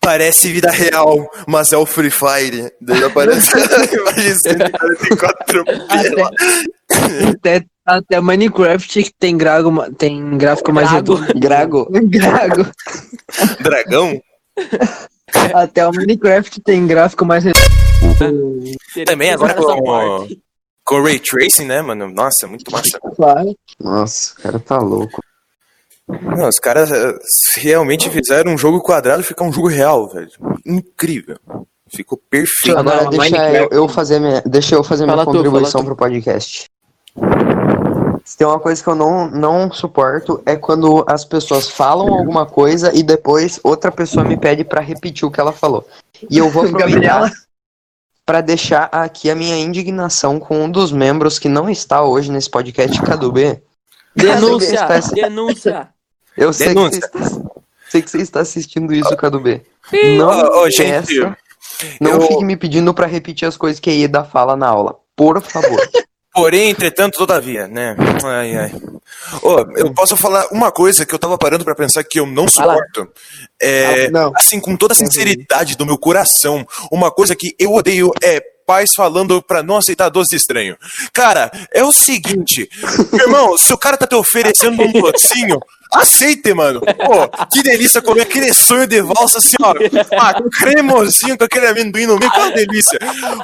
Parece 0.00 0.52
vida 0.52 0.70
real, 0.70 1.30
mas 1.46 1.72
é 1.72 1.76
o 1.76 1.86
Free 1.86 2.10
Fire. 2.10 2.70
Daí 2.80 3.02
aparece 3.04 3.50
a 3.56 3.84
imagem 3.84 4.34
144 4.34 5.64
pela. 5.64 6.30
Até, 7.30 7.64
até 7.86 8.20
Minecraft 8.20 9.12
tem, 9.18 9.36
grago, 9.36 9.92
tem 9.94 10.36
gráfico 10.36 10.72
mais 10.72 10.90
redondo. 10.90 11.26
Grago. 11.34 11.88
Grago. 11.90 12.66
Dragão? 13.60 14.20
Até 15.54 15.86
o 15.86 15.92
Minecraft 15.92 16.60
tem 16.60 16.86
gráfico 16.86 17.24
mais 17.24 17.44
redondo. 17.44 17.64
Também 19.06 19.32
agora 19.32 19.54
com, 19.54 20.28
com 20.84 21.02
Ray 21.02 21.18
Tracing, 21.18 21.64
né, 21.64 21.80
mano? 21.80 22.08
Nossa, 22.08 22.46
muito 22.46 22.70
massa. 22.70 23.00
Claro. 23.00 23.56
Nossa, 23.80 24.34
o 24.38 24.42
cara 24.42 24.58
tá 24.58 24.78
louco. 24.78 25.22
Não, 26.08 26.48
os 26.48 26.58
caras 26.58 26.90
eh, 26.90 27.18
realmente 27.56 28.10
fizeram 28.10 28.52
um 28.52 28.58
jogo 28.58 28.80
quadrado 28.80 29.22
ficar 29.22 29.44
um 29.44 29.52
jogo 29.52 29.68
real, 29.68 30.08
velho. 30.08 30.30
Incrível. 30.66 31.38
Ficou 31.88 32.18
perfeito. 32.30 32.76
Agora 32.78 33.04
Não, 33.04 33.10
deixa 33.10 33.52
eu, 33.52 33.68
eu 33.70 33.88
fazer 33.88 34.18
minha, 34.18 34.42
deixa 34.44 34.74
eu 34.74 34.84
fazer 34.84 35.04
minha 35.04 35.16
Fala 35.16 35.24
tu, 35.26 35.32
contribuição 35.32 35.84
pro 35.84 35.96
podcast. 35.96 36.68
Se 38.24 38.36
tem 38.38 38.46
uma 38.46 38.58
coisa 38.58 38.82
que 38.82 38.88
eu 38.88 38.94
não, 38.94 39.30
não 39.30 39.70
suporto 39.70 40.42
é 40.46 40.56
quando 40.56 41.04
as 41.06 41.24
pessoas 41.24 41.68
falam 41.68 42.08
alguma 42.12 42.46
coisa 42.46 42.90
e 42.94 43.02
depois 43.02 43.60
outra 43.62 43.92
pessoa 43.92 44.24
me 44.24 44.36
pede 44.36 44.64
pra 44.64 44.80
repetir 44.80 45.26
o 45.26 45.30
que 45.30 45.38
ela 45.40 45.52
falou. 45.52 45.86
E 46.30 46.38
eu 46.38 46.48
vou 46.48 46.64
aproveitar 46.66 47.30
pra 48.24 48.40
deixar 48.40 48.88
aqui 48.90 49.30
a 49.30 49.34
minha 49.34 49.56
indignação 49.58 50.40
com 50.40 50.64
um 50.64 50.70
dos 50.70 50.90
membros 50.90 51.38
que 51.38 51.48
não 51.48 51.68
está 51.68 52.02
hoje 52.02 52.32
nesse 52.32 52.48
podcast, 52.48 53.00
Cadu 53.02 53.30
B. 53.30 53.62
Denúncia! 54.16 54.78
Cadu 54.78 54.88
B 54.88 54.98
está- 54.98 55.14
Denúncia! 55.14 55.93
Eu 56.36 56.52
sei 56.52 56.74
que, 56.74 56.80
está, 56.96 57.18
sei 57.88 58.02
que 58.02 58.10
você 58.10 58.18
está 58.18 58.40
assistindo 58.40 58.92
isso, 58.94 59.16
Cadu 59.16 59.40
B. 59.40 59.62
Não, 60.16 60.60
ô, 60.60 60.64
me 60.64 60.70
gente, 60.70 61.20
não 62.00 62.12
eu- 62.12 62.20
fique 62.22 62.44
me 62.44 62.56
pedindo 62.56 62.92
pra 62.94 63.06
repetir 63.06 63.46
as 63.46 63.56
coisas 63.56 63.78
que 63.80 63.90
a 63.90 63.94
Ida 63.94 64.24
fala 64.24 64.56
na 64.56 64.66
aula. 64.68 64.96
Por 65.14 65.40
favor. 65.42 65.80
Porém, 66.34 66.70
entretanto, 66.70 67.16
todavia, 67.16 67.68
né? 67.68 67.94
Ai, 68.24 68.56
ai. 68.56 68.72
Ô, 69.40 69.60
eu 69.76 69.94
posso 69.94 70.16
falar 70.16 70.48
uma 70.50 70.72
coisa 70.72 71.06
que 71.06 71.14
eu 71.14 71.18
tava 71.18 71.38
parando 71.38 71.64
pra 71.64 71.76
pensar 71.76 72.02
que 72.02 72.18
eu 72.18 72.26
não 72.26 72.48
suporto. 72.48 73.08
É, 73.62 74.10
Não. 74.10 74.32
assim, 74.34 74.58
com 74.58 74.76
toda 74.76 74.94
a 74.94 74.96
sinceridade 74.96 75.76
do 75.76 75.86
meu 75.86 75.96
coração, 75.96 76.66
uma 76.90 77.08
coisa 77.12 77.36
que 77.36 77.54
eu 77.56 77.72
odeio 77.72 78.10
é 78.20 78.42
pais 78.66 78.90
falando 78.94 79.42
pra 79.42 79.62
não 79.62 79.76
aceitar 79.76 80.08
doce 80.08 80.36
estranho. 80.36 80.76
Cara, 81.12 81.50
é 81.72 81.82
o 81.84 81.92
seguinte, 81.92 82.68
irmão, 83.12 83.56
se 83.58 83.72
o 83.72 83.78
cara 83.78 83.96
tá 83.96 84.06
te 84.06 84.14
oferecendo 84.14 84.82
um 84.82 84.92
docinho, 84.92 85.58
aceite, 85.92 86.52
mano. 86.54 86.80
Pô, 86.80 87.46
que 87.52 87.62
delícia 87.62 88.02
comer 88.02 88.22
aquele 88.22 88.52
sonho 88.52 88.86
de 88.86 89.00
valsa 89.02 89.38
assim, 89.38 89.56
ó. 89.62 89.74
Ah, 90.18 90.34
com 90.34 90.48
cremosinho, 90.50 91.36
com 91.38 91.44
aquele 91.44 91.66
amendoim 91.66 92.06
no 92.06 92.18
meio, 92.18 92.30
que 92.30 92.38
é 92.38 92.42
uma 92.42 92.50
delícia. 92.52 92.98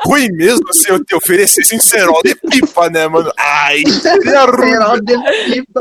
Ruim 0.04 0.28
mesmo 0.32 0.72
se 0.72 0.90
eu 0.90 1.02
te 1.04 1.14
oferecesse 1.14 1.74
um 1.76 1.80
cerol 1.80 2.20
de 2.24 2.34
pipa, 2.34 2.88
né, 2.90 3.06
mano? 3.08 3.30
Ai, 3.38 3.82
seria 3.86 4.44
ruim. 4.46 4.70
Cerol 4.72 5.00
de 5.00 5.18
pipa. 5.44 5.80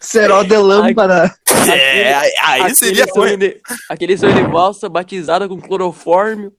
Cerol 0.00 0.44
de 0.44 0.56
lâmpada. 0.56 1.34
É, 1.66 2.14
aí- 2.14 2.32
aí 2.42 2.60
aquele, 2.60 2.74
seria 2.74 3.06
sonho 3.08 3.36
de, 3.36 3.56
aquele 3.88 4.16
sonho 4.18 4.34
de 4.34 4.42
valsa 4.50 4.88
batizada 4.88 5.48
com 5.48 5.58
clorofórmio. 5.60 6.52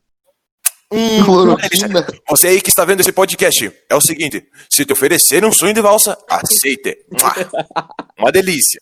Hum, 0.91 1.21
Cloroquina. 1.25 2.05
Você 2.29 2.47
aí 2.47 2.61
que 2.61 2.69
está 2.69 2.83
vendo 2.83 3.01
esse 3.01 3.11
podcast, 3.11 3.71
é 3.89 3.95
o 3.95 4.01
seguinte: 4.01 4.43
se 4.69 4.85
te 4.85 4.93
oferecerem 4.93 5.47
um 5.47 5.51
sonho 5.51 5.73
de 5.73 5.81
valsa, 5.81 6.17
aceite. 6.27 6.97
Uma 8.17 8.31
delícia. 8.31 8.79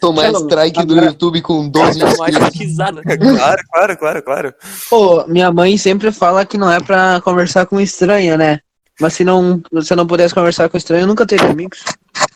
Tomar 0.00 0.32
strike 0.32 0.84
do 0.84 0.96
YouTube 0.96 1.40
com 1.42 1.68
12 1.68 1.98
Mais 2.18 2.36
inscritos. 2.36 2.76
Claro, 3.36 3.62
claro, 3.70 3.96
claro, 3.96 4.22
claro. 4.22 4.54
Pô, 4.90 5.26
minha 5.26 5.50
mãe 5.50 5.76
sempre 5.78 6.12
fala 6.12 6.44
que 6.44 6.58
não 6.58 6.70
é 6.70 6.80
pra 6.80 7.20
conversar 7.22 7.66
com 7.66 7.80
estranho, 7.80 8.36
né? 8.36 8.60
Mas 9.00 9.14
se 9.14 9.24
não, 9.24 9.62
se 9.82 9.92
eu 9.92 9.96
não 9.96 10.06
pudesse 10.06 10.34
conversar 10.34 10.68
com 10.68 10.76
estranho, 10.76 11.02
eu 11.02 11.06
nunca 11.06 11.26
teria 11.26 11.48
amigos. 11.48 11.82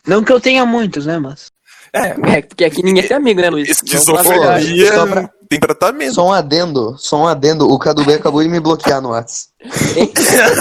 Não 0.05 0.23
que 0.23 0.31
eu 0.31 0.39
tenha 0.39 0.65
muitos, 0.65 1.05
né, 1.05 1.17
mas. 1.19 1.51
É, 1.93 2.41
porque 2.41 2.65
aqui 2.65 2.83
ninguém 2.83 3.07
tem 3.07 3.17
amigo, 3.17 3.41
né, 3.41 3.49
Luiz? 3.49 3.69
Esquizofrenia 3.69 5.31
tem 5.51 5.59
tratamento. 5.59 6.13
Só 6.13 6.27
um 6.27 6.31
adendo, 6.31 6.95
só 6.97 7.17
um 7.17 7.27
adendo. 7.27 7.69
O 7.69 7.77
Cadu 7.77 8.05
B 8.05 8.13
acabou 8.13 8.41
de 8.41 8.47
me 8.47 8.61
bloquear 8.61 9.01
no 9.01 9.09
Whats. 9.09 9.49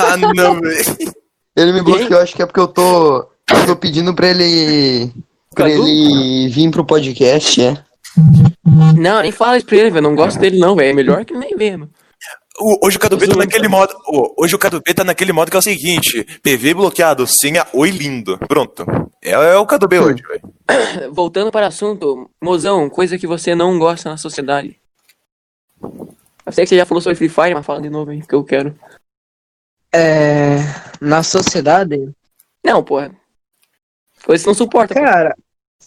ah, 0.03 0.17
não, 0.17 0.61
velho. 0.61 1.13
Ele 1.57 1.73
me 1.73 1.81
bloqueou, 1.81 2.21
acho 2.21 2.35
que 2.35 2.43
é 2.43 2.47
porque 2.47 2.59
eu 2.59 2.67
tô, 2.67 3.19
eu 3.49 3.67
tô 3.67 3.77
pedindo 3.77 4.13
pra 4.13 4.29
ele. 4.29 5.13
pra 5.55 5.69
Cadu? 5.69 5.87
ele 5.87 6.49
vir 6.49 6.71
pro 6.73 6.85
podcast, 6.85 7.63
é. 7.63 7.79
Não, 8.97 9.23
nem 9.23 9.31
fala 9.31 9.59
isso 9.59 9.67
pra 9.67 9.77
ele, 9.77 9.91
velho. 9.91 10.03
Não 10.03 10.17
gosto 10.17 10.41
dele, 10.41 10.59
não, 10.59 10.75
velho. 10.75 10.91
É 10.91 10.93
melhor 10.93 11.25
que 11.25 11.35
nem 11.35 11.57
ver, 11.57 11.77
mano. 11.77 11.93
O- 12.59 12.87
Hoje 12.87 12.97
o 12.97 13.01
Cadu 13.01 13.17
B 13.17 13.29
tá 13.29 13.37
naquele 13.37 13.69
modo. 13.69 13.95
Hoje 14.37 14.55
o 14.55 14.59
Cadu 14.59 14.83
B 14.85 14.93
tá 14.93 15.05
naquele 15.05 15.33
modo 15.33 15.51
que 15.51 15.57
é 15.57 15.61
o 15.61 15.63
seguinte: 15.63 16.27
PV 16.43 16.75
bloqueado, 16.75 17.27
senha 17.29 17.65
oi 17.73 17.91
lindo. 17.91 18.39
Pronto. 18.49 18.85
É, 19.23 19.31
é 19.31 19.57
o 19.57 19.67
Cadu 19.67 19.87
B 19.87 19.99
hoje, 20.01 20.23
velho. 20.23 20.43
Voltando 21.15 21.51
para 21.53 21.67
o 21.67 21.69
assunto, 21.69 22.29
mozão, 22.43 22.91
coisa 22.91 23.17
que 23.17 23.27
você 23.27 23.55
não 23.55 23.79
gosta 23.79 24.11
na 24.11 24.17
sociedade. 24.17 24.80
Eu 26.51 26.53
sei 26.53 26.65
que 26.65 26.71
você 26.71 26.77
já 26.77 26.85
falou 26.87 27.01
sobre 27.01 27.15
Free 27.17 27.29
Fire, 27.29 27.55
mas 27.55 27.65
fala 27.65 27.81
de 27.81 27.89
novo 27.89 28.11
aí, 28.11 28.21
que 28.27 28.35
eu 28.35 28.43
quero. 28.45 28.77
É. 29.93 30.57
Na 31.01 31.23
sociedade. 31.23 32.13
Não, 32.65 32.83
porra. 32.83 33.15
Coisa 34.25 34.43
que 34.45 34.49
não 34.49 34.55
suporta. 34.55 34.95
Cara, 34.95 35.35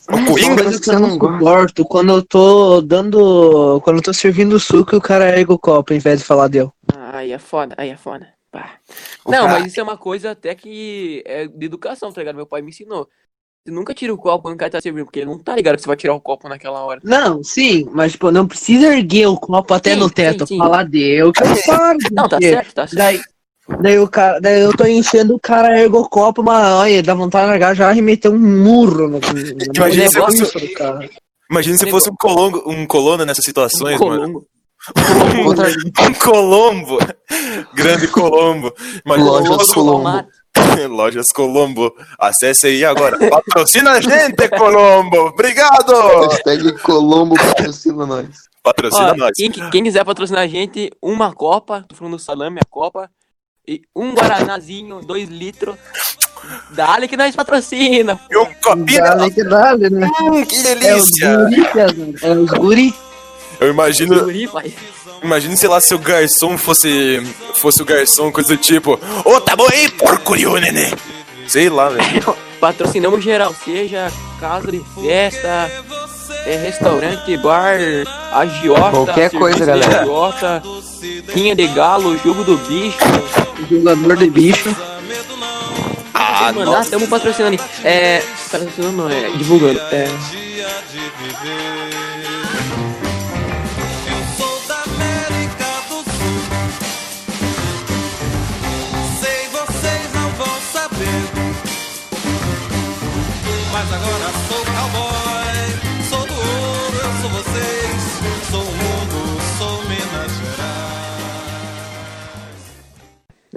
O 0.10 0.16
uma 0.16 0.28
Coringa? 0.28 0.64
coisa 0.64 0.82
que 0.82 0.90
eu 0.90 1.00
não 1.00 1.12
suporto 1.12 1.86
quando 1.86 2.12
eu 2.14 2.24
tô 2.26 2.82
dando. 2.82 3.80
Quando 3.82 3.98
eu 3.98 4.04
tô 4.04 4.14
servindo 4.14 4.60
suco 4.60 4.96
e 4.96 4.98
o 4.98 5.02
cara 5.02 5.30
erga 5.38 5.54
o 5.54 5.60
copo 5.60 5.94
em 5.94 6.00
vez 6.00 6.20
de 6.20 6.26
falar 6.26 6.48
deu. 6.48 6.74
Aí 6.96 7.32
é 7.32 7.38
foda, 7.40 7.76
aí 7.78 7.90
é 7.90 7.98
foda. 7.98 8.28
Pá. 8.52 8.78
Não, 9.26 9.46
cara- 9.46 9.60
mas 9.60 9.68
isso 9.68 9.80
é 9.80 9.84
uma 9.84 9.98
coisa 9.98 10.32
até 10.32 10.54
que 10.56 11.24
é 11.26 11.48
de 11.48 11.66
educação, 11.66 12.12
tá 12.12 12.22
ligado? 12.22 12.36
Meu 12.36 12.46
pai 12.48 12.62
me 12.62 12.70
ensinou. 12.70 13.08
Você 13.66 13.72
nunca 13.74 13.94
tira 13.94 14.14
o 14.14 14.18
copo 14.18 14.42
quando 14.44 14.56
o 14.56 14.58
cara 14.58 14.72
tá 14.72 14.82
servindo, 14.82 15.06
porque 15.06 15.20
ele 15.20 15.28
não 15.32 15.40
tá 15.40 15.56
ligado 15.56 15.76
que 15.78 15.82
você 15.84 15.88
vai 15.88 15.96
tirar 15.96 16.14
o 16.14 16.20
copo 16.20 16.50
naquela 16.50 16.84
hora. 16.84 17.00
Não, 17.02 17.42
sim, 17.42 17.88
mas 17.94 18.12
tipo, 18.12 18.30
não 18.30 18.46
precisa 18.46 18.94
erguer 18.94 19.28
o 19.28 19.38
copo 19.38 19.74
até 19.74 19.94
Sim, 19.94 20.00
no 20.02 20.10
teto. 20.10 20.46
sim. 20.46 20.58
Falar 20.58 20.84
deu 20.84 21.32
que 21.32 21.42
eu 21.48 21.56
paro. 21.66 21.98
Não, 22.12 22.28
tá 22.28 22.40
certo, 22.42 22.74
tá 22.74 22.88
certo. 22.88 22.98
Daí, 22.98 23.22
daí 23.82 24.00
o 24.00 24.08
cara, 24.10 24.42
daí 24.42 24.60
eu 24.64 24.76
tô 24.76 24.86
enchendo 24.86 25.34
o 25.36 25.40
cara 25.40 25.80
erga 25.80 25.98
o 25.98 26.10
copo, 26.10 26.44
mas 26.44 26.74
olha, 26.74 27.02
dá 27.02 27.14
vontade 27.14 27.46
de 27.46 27.52
largar 27.52 27.74
já 27.74 27.96
e 27.96 28.02
meter 28.02 28.28
um 28.28 28.38
murro 28.38 29.08
no, 29.08 29.20
no 29.20 29.22
Imagina 29.74 30.10
se 30.10 30.20
fosse- 30.20 30.60
do 30.60 30.74
cara. 30.74 31.10
Imagina 31.50 31.78
se 31.78 31.90
fosse 31.90 32.10
um 32.10 32.16
colombo, 32.20 32.64
um 32.68 32.86
colono 32.86 33.24
nessas 33.26 33.46
situações, 33.46 33.98
mano. 33.98 34.18
Colombo. 34.18 34.48
Outra 35.48 35.70
Um 35.70 36.14
colombo. 36.16 36.98
Grande 37.74 38.10
colombo. 38.10 38.74
Imagina 39.06 39.30
Lojas 39.30 39.72
Colombo. 39.72 40.28
Lojas 40.90 41.32
Colombo. 41.32 41.94
Acesse 42.20 42.68
aí 42.68 42.86
agora. 42.86 43.18
Patrocina 43.30 43.92
a 43.92 44.02
gente, 44.02 44.48
Colombo. 44.50 45.28
Obrigado. 45.28 45.94
hashtag 46.30 46.74
Colombo 46.82 47.36
patrocina 47.36 48.06
nós. 48.06 48.28
Patrocina 48.62 49.12
Ó, 49.12 49.16
nós. 49.16 49.32
quem, 49.36 49.52
quem 49.52 49.84
quiser 49.84 50.06
patrocinar 50.06 50.44
a 50.44 50.48
gente, 50.48 50.90
uma 51.02 51.34
copa, 51.34 51.84
tô 51.88 51.96
falando 51.96 52.16
do 52.16 52.20
salame, 52.20 52.60
a 52.62 52.66
copa, 52.70 53.10
e 53.68 53.82
um 53.96 54.14
guaranazinho, 54.14 55.02
dois 55.02 55.28
litros. 55.30 55.76
Dale 56.72 57.08
que 57.08 57.16
nós 57.16 57.36
patrocina. 57.36 58.20
E 58.30 58.38
um 58.38 58.46
copinho. 58.62 59.02
Dale 59.02 59.32
que 59.32 59.44
dale, 59.44 59.90
né? 59.90 60.10
Hum, 60.22 60.46
que 60.46 60.56
É 60.56 60.60
os 60.96 61.12
delícia. 61.12 61.38
guri, 61.38 61.66
Piazão, 61.72 62.14
é 62.22 62.32
os 62.32 62.50
guri. 62.52 62.94
Eu 63.64 63.70
imagino, 63.70 64.30
imagino, 65.24 65.56
sei 65.56 65.70
lá, 65.70 65.80
se 65.80 65.96
o 65.96 66.00
garçom 66.00 66.58
fosse, 66.58 67.22
fosse 67.56 67.82
o 67.82 67.86
garçom, 67.86 68.30
coisa 68.30 68.50
do 68.50 68.58
tipo, 68.58 69.00
ô, 69.24 69.40
tá 69.40 69.56
bom 69.56 69.66
aí, 69.72 69.90
porcurio, 69.90 70.58
nenê. 70.58 70.92
Sei 71.48 71.70
lá, 71.70 71.88
velho. 71.88 72.36
Patrocinamos 72.60 73.24
geral, 73.24 73.56
seja 73.64 74.12
casa 74.40 74.70
de 74.70 74.82
festa, 75.02 75.72
é, 76.46 76.58
restaurante, 76.58 77.38
bar, 77.38 77.78
agiota, 78.34 78.92
Qualquer 78.92 79.32
coisa, 79.32 79.60
de 79.60 79.66
galera. 79.66 80.02
agiota, 80.02 80.64
rinha 81.34 81.56
de 81.56 81.68
galo, 81.68 82.18
jogo 82.18 82.44
do 82.44 82.58
bicho. 82.58 82.98
Jogador 83.70 84.18
de 84.18 84.30
bicho. 84.30 84.76
Ah, 86.14 86.52
Mandar, 86.54 86.66
nossa. 86.66 86.82
estamos 86.82 87.08
patrocinando. 87.08 87.58
É. 87.86 88.22
Patrocinando 88.52 88.98
não, 88.98 89.10
é 89.10 89.30
divulgando. 89.38 89.80
É. 89.92 90.08
Mas 103.84 103.94
agora 103.94 104.32
sou 104.48 104.64
cowboy. 104.66 105.60
Sou 106.10 106.26
do 106.26 106.34
ouro, 106.34 106.96
eu 106.96 107.12
sou 107.22 107.30
vocês. 107.32 108.02
Sou 108.50 108.62
o 108.62 108.72
mundo, 108.72 109.42
sou 109.58 109.84
Minas 109.90 110.32
Gerais. 110.32 111.24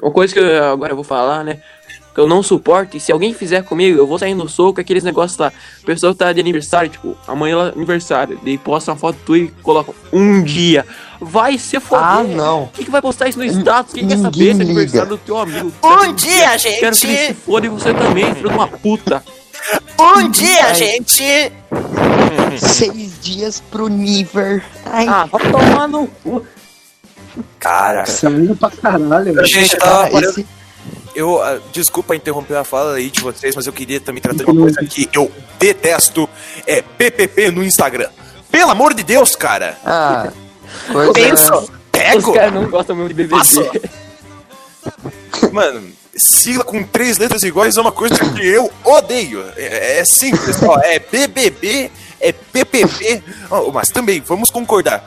Uma 0.02 0.11
coisa 0.11 0.35
que 0.35 0.40
eu, 0.40 0.73
agora 0.73 0.90
eu 0.90 0.97
vou 0.97 1.04
falar, 1.04 1.45
né? 1.45 1.61
Que 2.12 2.21
eu 2.21 2.26
não 2.26 2.42
suporto, 2.42 2.97
e 2.97 3.00
se 3.00 3.12
alguém 3.12 3.33
fizer 3.35 3.62
comigo, 3.62 3.99
eu 3.99 4.06
vou 4.06 4.18
sair 4.18 4.35
no 4.35 4.49
soco, 4.49 4.80
aqueles 4.80 5.04
negócios 5.04 5.38
lá. 5.38 5.52
A 5.83 5.87
pessoa 5.87 6.12
tá 6.14 6.33
de 6.33 6.40
aniversário, 6.40 6.90
tipo, 6.90 7.16
amanhã 7.28 7.52
ela 7.52 7.68
é 7.68 7.73
aniversário, 7.73 8.40
daí 8.42 8.59
posta 8.59 8.90
uma 8.90 8.97
foto 8.97 9.18
tua 9.25 9.38
e 9.38 9.49
coloca 9.62 9.92
um 10.12 10.42
dia. 10.42 10.85
Vai 11.21 11.56
ser 11.56 11.78
foder. 11.78 12.04
Ah, 12.04 12.23
não. 12.25 12.71
Quem 12.73 12.85
que 12.85 12.90
vai 12.90 13.02
postar 13.02 13.28
isso 13.28 13.38
no 13.38 13.45
status? 13.45 13.92
Quem 13.92 14.09
quer 14.09 14.18
saber 14.18 14.54
se 14.54 14.61
é 14.61 14.64
aniversário 14.64 15.11
do 15.11 15.18
teu 15.18 15.38
amigo? 15.38 15.73
Um 15.85 16.12
dia, 16.14 16.59
gente. 16.59 16.80
Quero 16.80 16.97
que 16.97 17.06
ele 17.06 17.16
se 17.16 17.35
foda 17.35 17.66
e 17.66 17.68
você 17.68 17.95
também, 17.95 18.35
filho 18.35 18.49
de 18.49 18.54
uma 18.54 18.66
puta. 18.66 19.23
Um 19.99 20.31
dia, 20.31 20.75
gente. 20.75 21.53
Seis 22.59 23.21
dias 23.21 23.61
pro 23.71 23.89
Niver. 23.89 24.65
Ai, 24.87 25.07
Ah, 25.09 25.25
vai 25.27 25.51
tomar 25.51 25.89
no 25.89 26.07
cu. 26.07 26.47
Cara, 27.59 28.07
Saindo 28.07 28.57
pra 28.57 28.71
caralho, 28.71 29.35
velho. 29.35 29.47
gente, 29.47 29.77
tava 29.77 30.09
parando- 30.11 30.31
esse, 30.31 30.47
Eu, 31.15 31.43
ah, 31.43 31.59
desculpa 31.73 32.15
interromper 32.15 32.57
a 32.57 32.65
fala 32.65 32.95
aí 32.95 33.11
de 33.11 33.21
vocês, 33.21 33.55
mas 33.57 33.67
eu 33.67 33.73
queria 33.73 33.99
também 34.01 34.21
trazer 34.23 34.45
uma 34.45 34.55
coisa 34.63 34.81
que 34.85 35.09
eu 35.13 35.31
detesto, 35.59 36.29
é 36.67 36.83
PPP 36.83 37.51
no 37.51 37.65
Instagram. 37.65 38.09
Pelo 38.51 38.71
amor 38.71 38.93
de 38.95 39.03
Deus, 39.03 39.35
cara. 39.35 39.79
ah, 39.85 40.31
coisa... 40.93 41.13
Pensa, 41.13 41.57
Os 41.59 41.71
pego. 41.91 42.33
caras 42.35 42.53
não 42.55 42.69
gostam 42.71 42.97
muito 42.97 43.09
de 43.09 43.15
BBB. 43.15 43.91
Mano, 45.53 45.91
sigla 46.17 46.65
com 46.65 46.83
três 46.83 47.19
letras 47.19 47.43
iguais 47.43 47.77
é 47.77 47.81
uma 47.81 47.93
coisa 47.93 48.17
que 48.17 48.47
eu 48.47 48.71
odeio. 48.85 49.45
É, 49.57 49.99
é 50.01 50.05
simples, 50.05 50.63
ó, 50.63 50.79
é 50.81 50.99
BBB, 50.99 51.91
é 52.21 52.33
PPP, 52.33 53.23
ó, 53.51 53.71
mas 53.71 53.89
também, 53.89 54.21
vamos 54.21 54.51
concordar. 54.51 55.05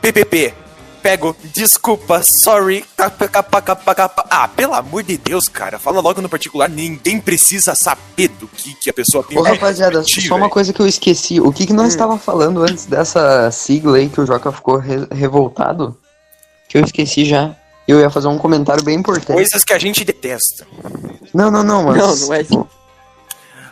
PPP, 0.00 0.54
pego, 1.02 1.36
desculpa, 1.54 2.22
sorry, 2.42 2.84
capa, 2.96 3.28
capa, 3.28 3.60
capa, 3.60 3.94
capa. 3.94 4.26
Ah, 4.30 4.48
pelo 4.48 4.74
amor 4.74 5.02
de 5.02 5.18
Deus, 5.18 5.44
cara, 5.46 5.78
fala 5.78 6.00
logo 6.00 6.22
no 6.22 6.28
particular, 6.28 6.68
ninguém 6.70 7.20
precisa 7.20 7.74
saber 7.82 8.28
do 8.28 8.48
que, 8.48 8.74
que 8.74 8.90
a 8.90 8.92
pessoa 8.94 9.22
tem 9.22 9.38
Ô, 9.38 9.42
rapaziada, 9.42 10.02
só 10.02 10.34
uma 10.34 10.38
velho. 10.40 10.50
coisa 10.50 10.72
que 10.72 10.80
eu 10.80 10.86
esqueci. 10.86 11.40
O 11.40 11.52
que, 11.52 11.66
que 11.66 11.72
nós 11.72 11.88
estava 11.88 12.16
falando 12.18 12.62
antes 12.62 12.86
dessa 12.86 13.50
sigla 13.50 13.98
aí 13.98 14.08
que 14.08 14.20
o 14.20 14.26
Joca 14.26 14.50
ficou 14.52 14.78
re- 14.78 15.06
revoltado? 15.12 15.96
Que 16.68 16.78
eu 16.78 16.84
esqueci 16.84 17.24
já. 17.24 17.54
Eu 17.90 18.00
ia 18.00 18.10
fazer 18.10 18.28
um 18.28 18.38
comentário 18.38 18.82
bem 18.84 18.96
importante. 18.98 19.32
Coisas 19.32 19.64
que 19.64 19.72
a 19.72 19.78
gente 19.78 20.04
detesta. 20.04 20.66
Não, 21.34 21.50
não, 21.50 21.62
não, 21.62 21.82
mas. 21.84 21.96
Não, 21.96 22.16
não 22.28 22.34
é 22.34 22.40
assim. 22.40 22.64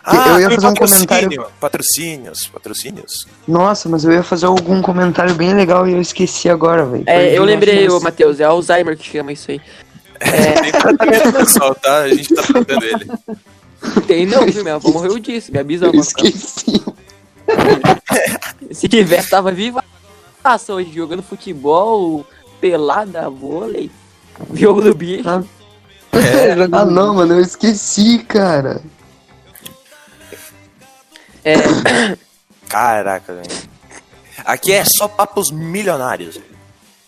Ah, 0.03 0.29
eu 0.29 0.39
ia 0.39 0.47
tem 0.47 0.55
fazer 0.55 0.67
um 0.67 0.73
patrocínio. 0.73 1.07
comentário- 1.07 1.45
Patrocínios, 1.59 2.47
patrocínios. 2.47 3.27
Nossa, 3.47 3.87
mas 3.87 4.03
eu 4.03 4.11
ia 4.11 4.23
fazer 4.23 4.47
algum 4.47 4.81
comentário 4.81 5.35
bem 5.35 5.53
legal 5.53 5.87
e 5.87 5.93
eu 5.93 6.01
esqueci 6.01 6.49
agora, 6.49 6.85
velho. 6.85 7.03
É, 7.05 7.37
eu 7.37 7.43
lembrei, 7.43 7.87
ô 7.89 7.99
Matheus, 7.99 8.39
é 8.39 8.43
Alzheimer 8.43 8.97
que 8.97 9.07
chama 9.09 9.31
isso 9.31 9.51
aí. 9.51 9.61
Tem 10.19 10.71
tratamento 10.71 11.31
pessoal, 11.31 11.75
tá? 11.75 11.99
A 11.99 12.09
gente 12.09 12.33
tá 12.33 12.41
tratando 12.43 12.83
ele. 12.83 13.11
Tem 14.07 14.25
não, 14.25 14.45
viu? 14.45 14.63
Minha 14.63 14.75
avó 14.75 14.89
morreu 14.89 15.17
disso. 15.19 15.51
Minha 15.51 15.63
bisavó. 15.63 15.91
no 15.93 15.99
caso. 15.99 16.09
Esqueci. 16.27 16.83
Se 18.73 18.87
tivesse, 18.87 19.29
tava 19.29 19.51
viva 19.51 19.83
hoje 20.69 20.91
jogando 20.93 21.21
futebol, 21.21 22.25
pelada, 22.59 23.29
vôlei, 23.29 23.91
jogo 24.53 24.81
do 24.81 24.93
bicho. 24.95 25.27
Ah, 25.29 26.85
não, 26.85 27.15
mano, 27.15 27.35
eu 27.35 27.41
esqueci, 27.41 28.19
cara. 28.19 28.81
É, 31.43 31.55
Caraca, 32.67 33.33
velho. 33.33 33.69
Aqui 34.45 34.71
é 34.73 34.83
só 34.85 35.07
papos 35.07 35.51
milionários. 35.51 36.39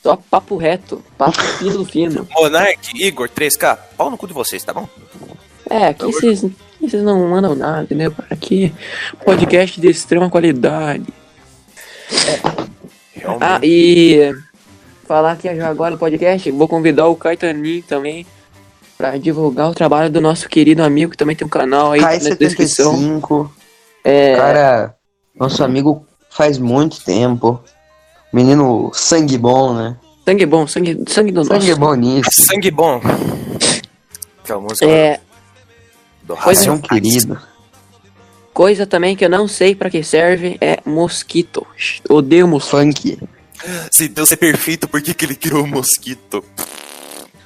só 0.03 0.15
papo 0.15 0.57
reto, 0.57 1.03
papo 1.17 1.39
fino, 1.59 1.85
fino. 1.85 2.27
Monark, 2.31 2.91
Igor, 2.95 3.29
3K, 3.29 3.77
pau 3.97 4.09
no 4.09 4.17
cu 4.17 4.27
de 4.27 4.33
vocês, 4.33 4.63
tá 4.63 4.73
bom? 4.73 4.87
É, 5.69 5.87
aqui 5.87 6.05
vocês 6.05 6.43
aqui 6.43 6.55
vocês 6.89 7.03
não 7.03 7.27
mandam 7.29 7.55
nada, 7.55 7.83
entendeu? 7.83 8.13
Aqui, 8.29 8.73
podcast 9.23 9.79
de 9.79 9.87
extrema 9.89 10.29
qualidade. 10.29 11.05
Realmente. 13.13 13.43
Ah, 13.43 13.59
e 13.63 14.33
falar 15.11 15.33
aqui 15.33 15.53
já 15.53 15.67
agora 15.67 15.91
no 15.91 15.97
podcast, 15.97 16.49
vou 16.51 16.69
convidar 16.69 17.05
o 17.07 17.17
Caetaninho 17.17 17.83
também 17.83 18.25
pra 18.97 19.17
divulgar 19.17 19.69
o 19.69 19.73
trabalho 19.73 20.09
do 20.09 20.21
nosso 20.21 20.47
querido 20.47 20.81
amigo 20.81 21.11
que 21.11 21.17
também 21.17 21.35
tem 21.35 21.45
um 21.45 21.49
canal 21.49 21.91
aí 21.91 21.99
na 21.99 22.15
descrição. 22.35 22.93
K75. 23.19 23.49
É, 24.05 24.37
Cara, 24.37 24.95
nosso 25.35 25.61
amigo 25.65 26.05
faz 26.29 26.57
muito 26.57 27.03
tempo. 27.03 27.59
Menino 28.31 28.89
sangue 28.93 29.37
bom, 29.37 29.73
né? 29.73 29.97
sangue 30.25 30.45
bom, 30.45 30.65
sangue, 30.65 31.03
sangue 31.09 31.33
do 31.33 31.43
Sangue 31.43 31.67
nosso. 31.67 31.79
bom 31.81 31.93
nisso. 31.95 32.29
Sangue 32.31 32.71
bom. 32.71 33.01
Que 34.45 34.51
é 34.53 34.55
a 34.55 34.59
música 34.59 34.85
É, 34.85 35.19
do 36.23 36.37
Pois 36.41 36.65
é. 36.65 36.69
É 36.69 36.71
um 36.71 36.79
querido. 36.79 37.37
coisa 38.53 38.85
também 38.87 39.17
que 39.17 39.25
eu 39.25 39.29
não 39.29 39.45
sei 39.45 39.75
pra 39.75 39.89
que 39.89 40.01
serve 40.03 40.57
é 40.61 40.79
mosquito. 40.85 41.67
Odeio 42.09 42.47
mosquito. 42.47 42.71
Funk. 42.79 43.19
Se 43.91 44.07
Deus 44.07 44.31
é 44.31 44.35
perfeito, 44.35 44.87
por 44.87 45.01
que, 45.01 45.13
que 45.13 45.25
ele 45.25 45.35
criou 45.35 45.63
o 45.63 45.67
mosquito? 45.67 46.43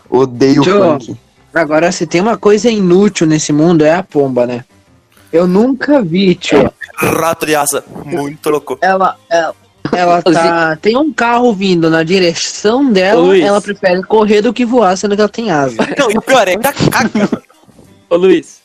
Odeio 0.10 0.62
Tio. 0.62 0.82
funk. 0.82 1.18
Agora, 1.54 1.92
se 1.92 2.06
tem 2.06 2.20
uma 2.20 2.38
coisa 2.38 2.70
inútil 2.70 3.26
nesse 3.26 3.54
mundo, 3.54 3.86
é 3.86 3.94
a 3.94 4.04
pomba, 4.04 4.46
né? 4.46 4.66
Eu 5.32 5.48
nunca 5.48 6.02
vi, 6.02 6.36
tio. 6.36 6.72
Rato 6.96 7.46
de 7.46 7.56
asa, 7.56 7.84
muito 8.06 8.50
louco. 8.50 8.78
Ela, 8.82 9.18
ela, 9.30 9.56
ela 9.92 10.22
tá. 10.22 10.78
Tem 10.78 10.98
um 10.98 11.12
carro 11.14 11.54
vindo 11.54 11.90
na 11.90 12.04
direção 12.04 12.92
dela, 12.92 13.22
Luiz. 13.22 13.44
ela 13.44 13.62
prefere 13.62 14.04
correr 14.04 14.42
do 14.42 14.54
que 14.54 14.66
voar, 14.66 14.98
sendo 14.98 15.16
que 15.16 15.22
ela 15.22 15.30
tem 15.30 15.50
asa. 15.50 15.78
Não, 15.98 16.12
e 16.12 16.18
o 16.18 16.22
pior 16.22 16.48
é, 16.48 16.58
tá 16.58 16.74
caga. 16.74 17.44
Ô 18.10 18.16
Luiz, 18.18 18.62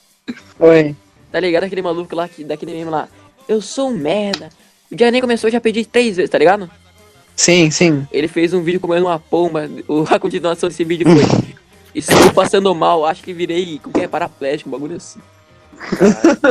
Oi. 0.59 0.95
tá 1.33 1.41
ligado 1.41 1.65
aquele 1.65 1.83
maluco 1.83 2.15
lá, 2.15 2.29
que, 2.29 2.45
daquele 2.45 2.73
meme 2.73 2.91
lá? 2.91 3.09
Eu 3.49 3.61
sou 3.61 3.89
um 3.89 3.97
merda. 3.97 4.49
O 4.91 4.97
dia 4.97 5.11
nem 5.11 5.21
começou, 5.21 5.49
eu 5.49 5.53
já 5.53 5.61
pedi 5.61 5.85
três 5.85 6.17
vezes, 6.17 6.31
tá 6.31 6.39
ligado? 6.39 6.71
Sim, 7.41 7.71
sim. 7.71 8.07
Ele 8.13 8.29
fez 8.29 8.53
um 8.53 8.63
vídeo 8.63 8.79
comendo 8.79 9.07
uma 9.07 9.19
pomba. 9.19 9.67
A 10.11 10.19
continuação 10.19 10.69
desse 10.69 10.85
vídeo 10.85 11.07
foi. 11.11 11.23
Estou 11.95 12.31
passando 12.35 12.75
mal, 12.75 13.07
acho 13.07 13.23
que 13.23 13.33
virei. 13.33 13.81
Como 13.83 13.95
que 13.95 14.03
é? 14.03 14.07
Paraplégico, 14.07 14.69
um 14.69 14.73
bagulho 14.73 14.97
assim. 14.97 15.19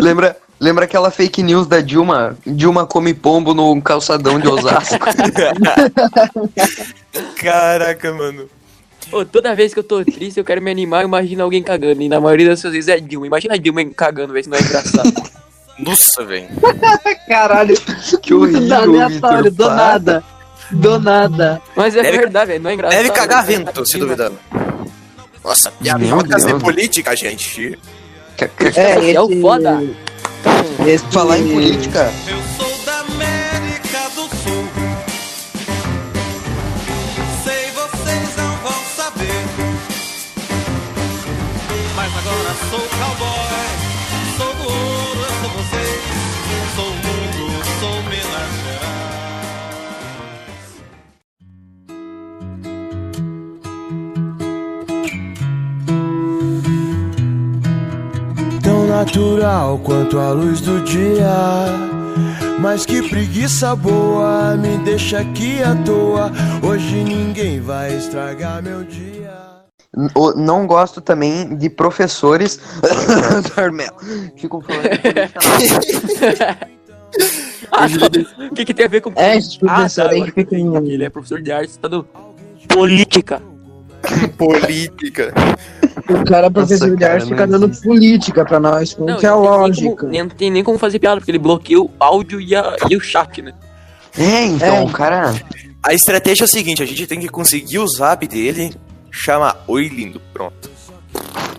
Lembra, 0.02 0.36
lembra 0.60 0.86
aquela 0.86 1.12
fake 1.12 1.44
news 1.44 1.68
da 1.68 1.80
Dilma? 1.80 2.36
Dilma 2.44 2.88
come 2.88 3.14
pombo 3.14 3.54
no 3.54 3.80
calçadão 3.84 4.40
de 4.40 4.48
Osasco. 4.48 4.98
Caraca, 7.40 8.12
mano. 8.12 8.50
Toda 9.32 9.54
vez 9.54 9.76
que 9.76 9.80
eu 9.80 9.84
tô 9.84 10.04
triste, 10.04 10.40
eu 10.40 10.44
quero 10.44 10.60
me 10.60 10.72
animar, 10.72 11.04
eu 11.04 11.08
imagino 11.08 11.44
alguém 11.44 11.62
cagando. 11.62 12.02
E 12.02 12.10
na 12.10 12.20
maioria 12.20 12.50
das 12.50 12.64
vezes 12.64 12.88
é 12.88 13.00
Dilma. 13.00 13.28
Imagina 13.28 13.54
a 13.54 13.58
Dilma 13.58 13.86
cagando, 13.96 14.34
vê 14.34 14.42
se 14.42 14.50
não 14.50 14.58
é 14.58 14.62
engraçado. 14.62 15.14
Nossa, 15.78 16.26
velho. 16.26 16.48
Caralho, 17.30 17.76
que 18.24 18.34
horrível, 18.34 18.76
aleatório, 18.76 19.52
do 19.52 19.70
nada. 19.70 20.24
Do 20.72 21.00
nada. 21.00 21.62
Mas 21.76 21.96
é 21.96 22.02
Deve- 22.04 22.18
verdade, 22.18 22.52
velho, 22.52 22.64
não 22.64 22.70
é 22.70 22.74
engraçado. 22.74 22.98
Deve 22.98 23.12
cagar 23.12 23.44
vento, 23.46 23.86
se 23.86 23.98
duvidar. 23.98 24.32
Nossa, 25.44 25.72
piada 25.72 26.04
é 26.06 26.38
Deus. 26.46 26.62
política, 26.62 27.16
gente. 27.16 27.80
É, 28.76 29.12
É 29.12 29.22
o 29.22 29.30
esse- 29.32 29.42
foda. 29.42 29.82
Esse, 30.88 31.06
Falar 31.12 31.38
em 31.40 31.48
política, 31.52 32.12
Eu 32.28 32.38
sou 32.58 32.86
da 32.86 33.00
América 33.00 34.10
do 34.16 34.22
Sul. 34.22 34.66
Sei 37.44 37.72
vocês 37.72 38.36
não 38.38 38.56
vão 38.58 38.84
saber. 38.96 39.44
Mas 41.96 42.12
agora 42.18 42.56
sou 42.70 42.80
cowboy. 42.80 43.99
Natural 59.10 59.80
quanto 59.80 60.20
a 60.20 60.30
luz 60.32 60.62
do 60.62 60.80
dia. 60.82 61.26
Mas 62.60 62.86
que 62.86 63.08
preguiça 63.10 63.76
boa, 63.76 64.56
me 64.56 64.78
deixa 64.80 65.20
aqui 65.20 65.64
à 65.64 65.76
toa. 65.84 66.32
Hoje 66.62 67.04
ninguém 67.04 67.60
vai 67.60 67.96
estragar 67.96 68.62
meu 68.62 68.84
dia. 68.84 69.34
não 70.36 70.68
gosto 70.68 71.02
também 71.02 71.56
de 71.58 71.70
professores. 71.72 72.60
Carmel. 73.56 73.94
Ficam 74.38 74.62
falando. 74.62 74.90
Ah. 77.72 77.88
O 78.52 78.54
que, 78.54 78.66
que 78.66 78.74
tem 78.74 78.86
a 78.86 78.90
ver 78.90 79.02
com 79.02 79.12
É, 79.16 79.38
esse 79.38 79.58
Ah, 79.64 79.76
professor 79.76 80.06
tá, 80.06 80.12
aí 80.12 80.32
fica 80.32 80.56
em- 80.56 80.76
Ele 80.92 81.04
é 81.04 81.10
professor 81.10 81.42
de 81.42 81.52
arte, 81.52 81.78
tá 81.80 81.88
do 81.88 82.06
política. 82.68 83.42
Política. 84.38 85.34
O 86.10 86.24
cara, 86.26 86.50
professor 86.50 86.88
Nossa, 86.88 86.98
de 86.98 87.06
arte, 87.06 87.28
fica 87.28 87.46
não 87.48 87.60
dando 87.60 87.82
política 87.82 88.44
pra 88.46 88.60
nós. 88.60 88.94
Como 88.94 89.18
que 89.18 89.26
é 89.26 89.30
a 89.30 89.34
não 89.34 89.42
tem 89.42 89.50
nem 89.52 89.60
lógica? 89.60 89.96
como- 89.96 90.14
não 90.14 90.30
tem 90.30 90.52
nem 90.52 90.64
como 90.64 90.78
fazer 90.80 91.00
piada, 91.00 91.20
porque 91.22 91.32
ele 91.32 91.40
bloqueia 91.40 91.80
o 91.82 91.90
áudio 92.00 92.40
e, 92.42 92.56
a- 92.56 92.76
e 92.90 92.96
o 92.96 93.00
chat, 93.02 93.42
né? 93.42 93.54
É, 94.18 94.46
então, 94.46 94.90
É. 94.90 94.92
cara. 94.92 95.34
A 95.84 95.94
estratégia 95.94 96.44
é 96.44 96.46
a 96.46 96.48
seguinte, 96.48 96.82
a 96.84 96.86
gente 96.86 97.06
tem 97.08 97.20
que 97.20 97.30
conseguir 97.30 97.80
o 97.80 97.88
zap 97.88 98.28
dele, 98.28 98.74
chama 99.12 99.56
Oi 99.68 99.88
Lindo, 99.88 100.22
pronto. 100.34 100.70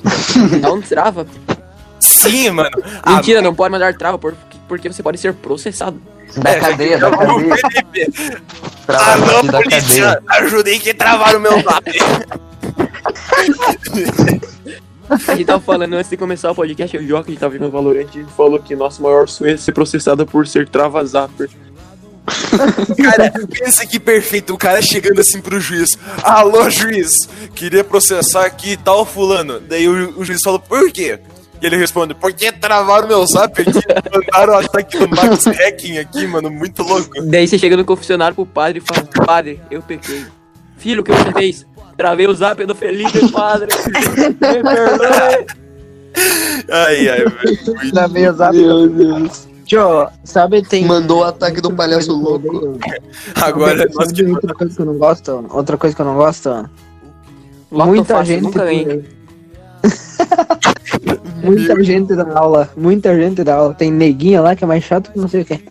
Não 0.60 0.80
trava. 0.82 1.26
Sim, 1.98 2.50
mano. 2.50 2.70
Ah, 3.02 3.14
Mentira, 3.16 3.40
não 3.42 3.54
pode 3.54 3.72
mandar 3.72 3.94
trava, 3.96 4.18
por- 4.18 4.34
porque 4.68 4.92
você 4.92 5.02
pode 5.02 5.18
ser 5.18 5.32
processado. 5.34 6.00
Da 6.36 6.60
cadeia, 6.60 6.98
da 6.98 7.08
o 7.08 7.16
cadeia. 7.16 7.56
Cadeia. 7.56 8.08
polícia, 9.62 10.22
ajudei 10.28 10.78
que 10.78 10.92
travaram 10.94 11.40
meu 11.40 11.60
zap. 11.62 11.90
A 15.11 15.35
gente 15.35 15.46
tava 15.46 15.61
falando 15.61 15.94
antes 15.94 16.09
de 16.09 16.16
começar 16.16 16.51
o 16.51 16.55
podcast, 16.55 16.96
o 16.96 17.07
Joca, 17.07 17.29
a 17.29 17.31
gente 17.31 17.40
tava 17.40 17.53
vendo 17.53 17.66
o 17.66 17.70
Valorant 17.70 18.14
e 18.14 18.25
falou 18.37 18.61
que 18.61 18.77
nosso 18.77 19.03
maior 19.03 19.29
sonho 19.29 19.55
é 19.55 19.57
ser 19.57 19.73
processado 19.73 20.25
por 20.25 20.46
ser 20.46 20.68
trava-zapper. 20.68 21.51
Cara, 23.03 23.33
pensa 23.49 23.85
que 23.87 23.99
perfeito, 23.99 24.55
o 24.55 24.59
cara 24.59 24.81
chegando 24.81 25.20
assim 25.20 25.40
pro 25.40 25.61
juiz. 25.61 25.99
Alô, 26.23 26.70
juiz, 26.70 27.29
queria 27.55 27.83
processar 27.83 28.44
aqui 28.44 28.77
tal 28.77 29.05
fulano. 29.05 29.59
Daí 29.59 29.88
o, 29.88 30.20
o 30.20 30.25
juiz 30.25 30.40
falou, 30.44 30.61
por 30.61 30.92
quê? 30.92 31.18
E 31.61 31.66
ele 31.66 31.77
responde, 31.77 32.14
porque 32.14 32.53
travaram 32.53 33.09
meu 33.09 33.27
zap 33.27 33.61
aqui, 33.61 33.81
mandaram 34.14 34.55
o 34.55 34.57
ataque 34.57 34.99
do 34.99 35.09
Max 35.09 35.44
Hacking 35.46 35.99
aqui, 35.99 36.27
mano, 36.27 36.51
muito 36.51 36.83
louco. 36.83 37.11
Daí 37.23 37.46
você 37.49 37.59
chega 37.59 37.77
no 37.77 37.85
confessionário 37.85 38.35
pro 38.35 38.46
padre 38.46 38.79
e 38.79 38.81
fala, 38.81 39.07
padre, 39.27 39.61
eu 39.70 39.83
pequei. 39.83 40.25
Filho, 40.79 41.03
o 41.03 41.05
que 41.05 41.12
você 41.12 41.33
fez? 41.33 41.66
Travei 42.00 42.26
o 42.26 42.32
zap 42.32 42.64
do 42.64 42.74
Felipe, 42.74 43.20
padre. 43.30 43.68
Me 44.16 44.32
perdoe. 44.32 45.46
Ai, 46.70 47.08
ai, 47.10 47.24
velho. 47.26 47.58
Na 47.92 48.08
meia 48.08 48.32
zap. 48.32 48.56
Meu 48.56 48.88
Deus. 48.88 49.46
Tio, 49.66 50.08
sabe, 50.24 50.62
tem. 50.62 50.86
Mandou 50.86 51.18
o 51.18 51.24
ataque 51.24 51.60
do 51.60 51.70
palhaço 51.70 52.14
louco. 52.14 52.78
Agora 53.34 53.86
nós 53.92 54.12
que 54.12 54.24
outra 54.24 54.54
coisa 54.54 54.74
que 54.74 54.80
eu 54.80 54.86
não 54.86 54.96
gosto? 54.96 55.46
Outra 55.50 55.76
coisa 55.76 55.94
que 55.94 56.00
eu 56.00 56.06
não 56.06 56.14
gosto? 56.14 56.70
Muita 57.70 58.14
fácil, 58.14 58.34
gente. 58.34 58.44
nunca 58.44 58.64
muita 61.44 61.84
gente 61.84 62.16
da 62.16 62.38
aula. 62.38 62.70
Muita 62.78 63.14
gente 63.14 63.44
da 63.44 63.56
aula. 63.56 63.74
Tem 63.74 63.92
neguinha 63.92 64.40
lá 64.40 64.56
que 64.56 64.64
é 64.64 64.66
mais 64.66 64.84
chato 64.84 65.12
que 65.12 65.18
não 65.18 65.28
sei 65.28 65.42
o 65.42 65.44
que. 65.44 65.62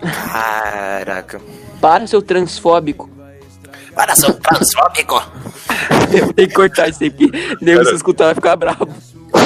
Caraca. 0.00 1.38
Para, 1.82 2.06
seu 2.06 2.22
transfóbico. 2.22 3.10
Para, 3.94 4.14
seu 4.14 4.32
transfóbico. 4.34 5.22
Eu 6.12 6.32
tenho 6.32 6.48
que 6.48 6.54
cortar 6.54 6.88
isso 6.88 6.98
porque 6.98 7.30
daí 7.60 7.76
você 7.76 7.94
escutar 7.94 8.26
vai 8.26 8.34
ficar 8.34 8.56
bravo. 8.56 8.88
Ô, 9.32 9.38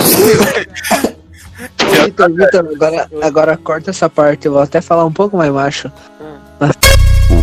Vitor, 2.04 2.30
Vitor, 2.30 2.68
agora, 2.74 3.08
agora 3.22 3.56
corta 3.56 3.90
essa 3.90 4.08
parte. 4.08 4.46
Eu 4.46 4.52
vou 4.52 4.62
até 4.62 4.80
falar 4.80 5.04
um 5.04 5.12
pouco 5.12 5.36
mais 5.36 5.52
macho. 5.52 5.90
Hum. 6.20 6.36
Mas, 6.60 6.76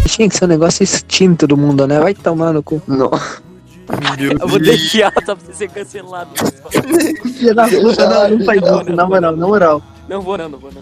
Tinha 0.07 0.29
que 0.29 0.35
ser 0.35 0.45
um 0.45 0.49
negócio 0.49 0.83
extinto 0.83 1.47
do 1.47 1.57
mundo, 1.57 1.87
né? 1.87 1.99
Vai 1.99 2.13
tomar 2.13 2.53
no 2.53 2.61
cu. 2.61 2.81
Não. 2.87 3.11
Eu 4.39 4.47
vou 4.47 4.59
deixar 4.59 5.11
só 5.25 5.35
pra 5.35 5.45
você 5.45 5.53
ser 5.53 5.69
cancelado. 5.69 6.29
Filha 7.37 7.53
da 7.53 7.67
puta, 7.67 8.09
não, 8.09 8.37
não 8.37 8.45
faz 8.45 8.61
isso, 8.61 8.95
na 8.95 9.05
moral, 9.05 9.35
na 9.35 9.47
moral. 9.47 9.81
Não 10.07 10.21
vou 10.21 10.37
não, 10.37 10.49
não 10.49 10.59
vou 10.59 10.71
não. 10.71 10.81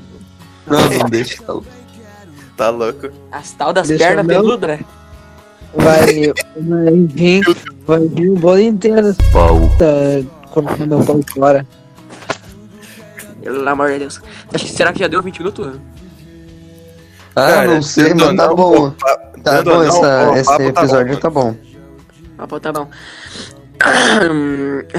Não, 0.68 0.90
não 1.00 1.10
deixa. 1.10 1.42
tá 1.42 1.52
louco. 1.52 1.68
Tá 2.58 2.70
louco. 2.70 3.10
As 3.32 3.52
tal 3.54 3.74
das 3.74 3.88
Deixa 3.88 4.06
pernas 4.06 4.28
peludas, 4.28 4.70
né? 4.70 4.86
Vai, 5.74 6.34
vai 6.58 6.94
vir, 7.08 7.44
vai 7.88 8.08
vir 8.08 8.30
o 8.30 8.36
bolo 8.36 8.60
inteiro. 8.60 9.16
Pau. 9.32 9.60
Tá 9.80 10.50
colocando 10.52 10.88
meu 10.98 11.06
pau 11.06 11.20
fora. 11.34 11.66
Pelo 13.42 13.68
amor 13.70 13.92
de 13.92 14.00
Deus. 14.00 14.22
Acho 14.54 14.66
que- 14.66 14.72
Será 14.72 14.92
que 14.94 15.00
já 15.00 15.08
deu 15.08 15.22
20 15.22 15.40
minutos? 15.40 15.80
Ah, 17.36 17.48
Cara, 17.48 17.68
não 17.76 17.82
sei, 17.82 18.14
mas 18.14 18.24
tá 18.36 18.48
não, 18.48 18.56
bom. 18.56 18.88
o 18.88 18.92
pa- 18.92 19.18
Tá 19.44 19.64
bom, 19.64 19.82
essa- 19.82 20.30
o 20.30 20.36
esse 20.36 20.46
papo 20.46 20.58
tá 20.74 20.82
episódio 20.82 21.14
bom, 21.16 21.20
tá 21.20 21.30
bom. 21.30 21.56
Ah, 22.38 22.48
pô, 22.48 22.60
tá 22.60 22.72
bom. 22.72 22.88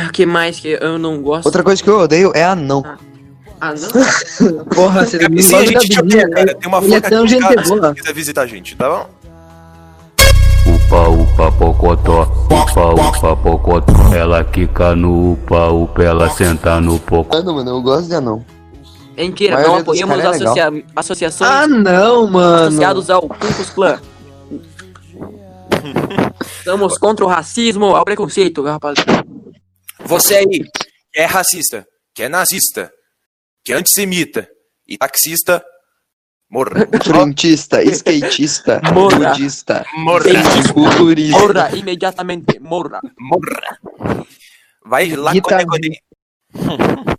O 0.08 0.10
que 0.12 0.26
mais 0.26 0.58
que 0.58 0.68
eu 0.80 0.98
não 0.98 1.22
gosto? 1.22 1.46
Outra 1.46 1.62
coisa 1.62 1.80
que 1.82 1.88
eu 1.88 1.98
odeio 2.00 2.32
é 2.34 2.44
anão. 2.44 2.82
Ah, 3.60 3.72
não? 3.74 4.64
Porra, 4.74 5.06
você 5.06 5.18
não 5.28 5.38
Sim, 5.38 5.54
a 5.54 5.58
gosta 5.60 5.66
gente 5.80 5.88
te 5.88 5.96
da 5.96 6.02
odeia, 6.02 6.22
menina, 6.26 6.46
cara. 6.46 6.54
Tem 6.58 6.68
uma 6.68 6.78
Ele 6.78 6.94
é 6.94 7.00
foto 7.00 7.06
aqui 7.06 7.14
em 7.24 7.28
gente 7.28 7.40
casa, 7.54 7.88
se 7.88 7.94
quiser 7.94 8.14
visitar 8.14 8.42
a 8.42 8.46
gente, 8.46 8.76
tá 8.76 8.88
bom? 8.88 9.08
Upa, 10.92 11.08
upa, 11.08 11.52
pocotó. 11.52 12.22
Upa, 12.50 12.92
upa, 12.92 13.36
pocotó. 13.36 14.14
Ela 14.14 14.44
quica 14.44 14.94
no 14.94 15.32
upa, 15.32 15.68
upa, 15.68 16.02
ela 16.02 16.28
senta 16.28 16.82
no 16.82 16.98
pocotó. 17.00 17.38
Mano, 17.38 17.54
mano, 17.54 17.70
eu 17.70 17.80
gosto 17.80 18.08
de 18.08 18.14
anão. 18.14 18.44
Mentira, 19.16 19.62
não 19.62 19.76
apoiamos 19.76 20.18
é 20.18 20.26
associa... 20.26 20.84
associações 20.94 21.50
Ah, 21.50 21.66
não, 21.66 22.26
mano. 22.26 22.66
associados 22.66 23.08
ao 23.08 23.22
Ku 23.22 23.38
Klux 23.38 23.70
Klan. 23.70 24.00
Estamos 26.58 26.98
contra 26.98 27.24
o 27.24 27.28
racismo, 27.28 27.96
ao 27.96 28.04
preconceito, 28.04 28.62
rapaz. 28.62 28.98
Você 30.04 30.34
aí, 30.34 30.44
que 30.44 31.20
é 31.20 31.24
racista, 31.24 31.86
que 32.14 32.22
é 32.24 32.28
nazista, 32.28 32.92
que 33.64 33.72
é 33.72 33.76
antissemita 33.76 34.46
e 34.86 34.98
taxista, 34.98 35.64
morra. 36.52 36.86
Frentista, 37.02 37.82
skatista, 37.82 38.80
Morra. 38.92 39.30
budista, 39.30 39.86
Morra. 39.96 40.24
culturista. 40.72 41.38
Morra 41.40 41.76
imediatamente, 41.76 42.60
morra. 42.60 43.00
Morra. 43.18 44.24
Vai 44.84 45.08
lá 45.16 45.32
quando 45.40 45.84
é 45.86 47.16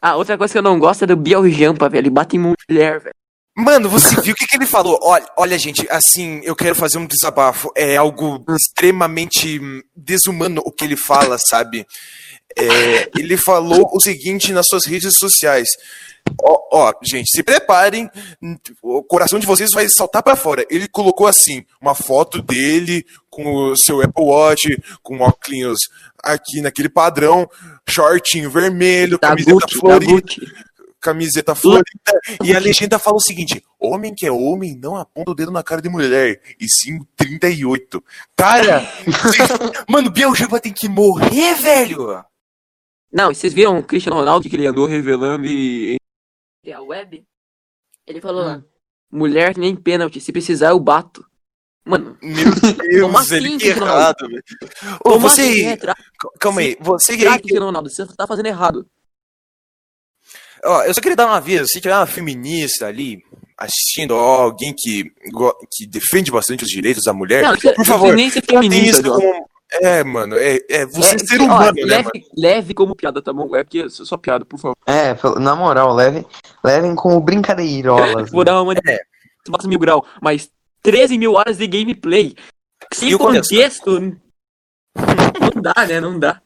Ah, 0.00 0.16
outra 0.16 0.38
coisa 0.38 0.52
que 0.52 0.58
eu 0.58 0.62
não 0.62 0.78
gosto 0.78 1.02
é 1.04 1.06
do 1.06 1.16
Biel 1.16 1.48
Jampa, 1.50 1.88
velho. 1.88 2.02
Ele 2.02 2.10
bate 2.10 2.36
em 2.36 2.38
mulher, 2.40 3.00
velho. 3.00 3.14
Mano, 3.56 3.88
você 3.88 4.20
viu 4.22 4.32
o 4.32 4.36
que, 4.36 4.46
que 4.46 4.56
ele 4.56 4.66
falou? 4.66 4.98
Olha, 5.02 5.26
olha, 5.36 5.58
gente, 5.58 5.86
assim, 5.90 6.40
eu 6.44 6.54
quero 6.54 6.74
fazer 6.74 6.98
um 6.98 7.06
desabafo. 7.06 7.70
É 7.76 7.96
algo 7.96 8.42
extremamente 8.56 9.58
hum, 9.58 9.82
desumano 9.94 10.62
o 10.64 10.72
que 10.72 10.84
ele 10.84 10.96
fala, 10.96 11.36
sabe? 11.38 11.84
É, 12.56 13.10
ele 13.18 13.36
falou 13.36 13.88
o 13.92 14.00
seguinte 14.00 14.52
nas 14.52 14.66
suas 14.66 14.86
redes 14.86 15.14
sociais. 15.16 15.68
Ó, 16.42 16.58
ó, 16.72 16.92
gente, 17.02 17.30
se 17.30 17.42
preparem, 17.42 18.10
o 18.82 19.02
coração 19.02 19.38
de 19.38 19.46
vocês 19.46 19.70
vai 19.72 19.88
saltar 19.88 20.22
pra 20.22 20.36
fora. 20.36 20.66
Ele 20.70 20.86
colocou 20.86 21.26
assim, 21.26 21.64
uma 21.80 21.94
foto 21.94 22.42
dele 22.42 23.04
com 23.30 23.70
o 23.70 23.76
seu 23.76 24.02
Apple 24.02 24.24
Watch, 24.24 24.82
com 25.02 25.20
óculos 25.20 25.78
aqui 26.22 26.60
naquele 26.60 26.88
padrão, 26.88 27.48
shortinho 27.88 28.50
vermelho, 28.50 29.18
Da 29.18 29.28
camiseta 29.28 29.52
Gucci, 29.52 29.74
da 29.74 29.80
florida 29.80 30.60
camiseta 31.00 31.54
florida. 31.54 31.84
E 32.44 32.54
a 32.54 32.58
legenda 32.60 32.98
fala 32.98 33.16
o 33.16 33.22
seguinte: 33.22 33.64
homem 33.78 34.14
que 34.14 34.26
é 34.26 34.30
homem 34.30 34.76
não 34.76 34.96
aponta 34.96 35.30
o 35.30 35.34
dedo 35.34 35.50
na 35.50 35.62
cara 35.62 35.80
de 35.80 35.88
mulher, 35.88 36.40
e 36.60 36.68
sim 36.68 37.00
38. 37.16 38.04
Cara, 38.36 38.86
mano, 39.88 40.10
Biel 40.10 40.34
Jamba 40.34 40.60
tem 40.60 40.72
que 40.72 40.88
morrer, 40.88 41.54
velho. 41.54 42.22
Não, 43.12 43.34
vocês 43.34 43.52
viram 43.52 43.78
o 43.78 43.82
Cristiano 43.82 44.16
Ronaldo 44.18 44.48
que 44.48 44.54
ele 44.56 44.66
andou 44.66 44.86
revelando 44.86 45.46
e. 45.46 45.96
E 46.64 46.72
a 46.72 46.80
web? 46.80 47.24
Ele 48.06 48.20
falou 48.20 48.42
lá: 48.44 48.62
mulher 49.10 49.56
nem 49.56 49.74
pênalti, 49.74 50.20
se 50.20 50.32
precisar 50.32 50.70
eu 50.70 50.80
bato. 50.80 51.24
Mano, 51.84 52.16
Meu 52.22 52.34
Deus, 52.60 53.00
Como 53.02 53.18
assim, 53.18 53.36
ele 53.36 53.48
que 53.50 53.56
Cristiano 53.58 53.86
errado, 53.86 54.28
velho. 54.28 54.44
Ô, 55.04 55.18
você. 55.18 55.40
assim, 55.42 55.64
é, 55.66 55.76
tra- 55.76 55.96
Calma 56.38 56.60
aí, 56.60 56.76
você 56.80 57.12
aí. 57.12 57.38
Cristiano 57.40 57.66
Ronaldo, 57.66 57.88
você 57.90 58.06
tá 58.06 58.26
fazendo 58.26 58.46
errado. 58.46 58.86
Ó, 60.64 60.82
eu 60.84 60.92
só 60.92 61.00
queria 61.00 61.16
dar 61.16 61.26
um 61.26 61.32
aviso, 61.32 61.64
se 61.66 61.80
tiver 61.80 61.96
uma 61.96 62.06
feminista 62.06 62.86
ali 62.86 63.24
assistindo, 63.56 64.12
ó, 64.14 64.42
alguém 64.42 64.74
que, 64.76 65.04
que 65.72 65.86
defende 65.86 66.30
bastante 66.30 66.64
os 66.64 66.70
direitos 66.70 67.02
da 67.04 67.12
mulher, 67.14 67.42
Não, 67.42 67.56
por 67.74 67.84
favor, 67.86 68.14
nem 68.14 68.30
ser 68.30 68.42
tratem 68.42 68.70
feminista, 68.70 69.00
isso 69.00 69.10
como... 69.10 69.49
É, 69.72 70.02
mano, 70.02 70.36
é, 70.36 70.58
é 70.68 70.86
você 70.86 71.14
É, 71.14 71.18
ser 71.18 71.40
ó, 71.40 71.44
humano, 71.44 71.72
né, 71.74 71.84
leve, 71.84 72.10
mano? 72.14 72.26
leve 72.36 72.74
como 72.74 72.96
piada, 72.96 73.22
tá 73.22 73.32
bom? 73.32 73.54
É 73.54 73.62
porque 73.62 73.80
é 73.80 73.88
só 73.88 74.16
piada, 74.16 74.44
por 74.44 74.58
favor. 74.58 74.76
É, 74.86 75.16
na 75.38 75.54
moral, 75.54 75.94
levem, 75.94 76.26
levem 76.64 76.94
como 76.94 77.20
brincadeirolas. 77.20 78.30
Vou 78.32 78.44
dar 78.44 78.60
uma 78.62 78.74
de 78.74 78.80
É. 78.90 78.98
Mil 79.66 79.78
grau, 79.78 80.04
mas 80.20 80.50
13 80.82 81.16
mil 81.16 81.34
horas 81.34 81.56
de 81.56 81.66
gameplay. 81.66 82.34
Sem 82.92 83.16
contexto? 83.16 83.84
contexto. 83.84 84.20
Não 85.54 85.62
dá, 85.62 85.86
né? 85.86 86.00
Não 86.00 86.18
dá. 86.18 86.40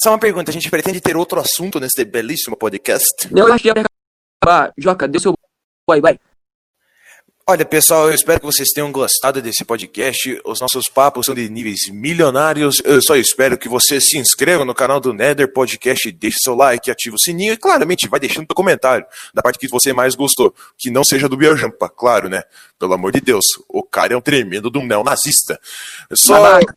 Só 0.00 0.10
uma 0.10 0.18
pergunta, 0.18 0.50
a 0.50 0.54
gente 0.54 0.70
pretende 0.70 1.00
ter 1.00 1.16
outro 1.16 1.40
assunto 1.40 1.78
nesse 1.78 2.04
belíssimo 2.04 2.56
podcast? 2.56 3.28
Eu 3.34 3.52
acho 3.52 3.62
que 3.62 3.68
já 3.68 3.74
vai 3.74 3.84
acabar. 4.42 4.72
Joca, 4.78 5.06
deu 5.06 5.20
seu 5.20 5.34
bye 5.86 6.00
bye. 6.00 6.18
Olha, 7.50 7.64
pessoal, 7.64 8.08
eu 8.08 8.14
espero 8.14 8.40
que 8.40 8.44
vocês 8.44 8.68
tenham 8.74 8.92
gostado 8.92 9.40
desse 9.40 9.64
podcast. 9.64 10.38
Os 10.44 10.60
nossos 10.60 10.86
papos 10.90 11.24
são 11.24 11.34
de 11.34 11.48
níveis 11.48 11.88
milionários. 11.90 12.82
Eu 12.84 13.00
só 13.00 13.16
espero 13.16 13.56
que 13.56 13.70
você 13.70 14.02
se 14.02 14.18
inscreva 14.18 14.66
no 14.66 14.74
canal 14.74 15.00
do 15.00 15.14
Nether 15.14 15.50
Podcast, 15.50 16.12
deixe 16.12 16.36
seu 16.42 16.54
like, 16.54 16.90
ative 16.90 17.16
o 17.16 17.18
sininho 17.18 17.54
e, 17.54 17.56
claramente, 17.56 18.06
vai 18.06 18.20
deixando 18.20 18.44
seu 18.46 18.54
comentário 18.54 19.06
da 19.32 19.40
parte 19.40 19.58
que 19.58 19.66
você 19.66 19.94
mais 19.94 20.14
gostou. 20.14 20.54
Que 20.76 20.90
não 20.90 21.02
seja 21.02 21.26
do 21.26 21.38
Biojampa, 21.38 21.88
claro, 21.88 22.28
né? 22.28 22.42
Pelo 22.78 22.92
amor 22.92 23.12
de 23.12 23.20
Deus, 23.22 23.46
o 23.66 23.82
cara 23.82 24.12
é 24.12 24.16
um 24.18 24.20
tremendo 24.20 24.70
um 24.78 24.86
neonazista. 24.86 25.58
Só. 26.12 26.38
Babaca. 26.38 26.76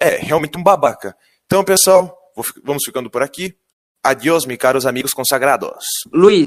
É, 0.00 0.16
realmente 0.16 0.56
um 0.56 0.62
babaca. 0.62 1.14
Então, 1.44 1.62
pessoal, 1.62 2.16
vamos 2.64 2.82
ficando 2.82 3.10
por 3.10 3.22
aqui. 3.22 3.54
Adiós, 4.02 4.46
meus 4.46 4.58
caros 4.58 4.86
amigos 4.86 5.12
consagrados. 5.12 5.84
Luiz, 6.10 6.46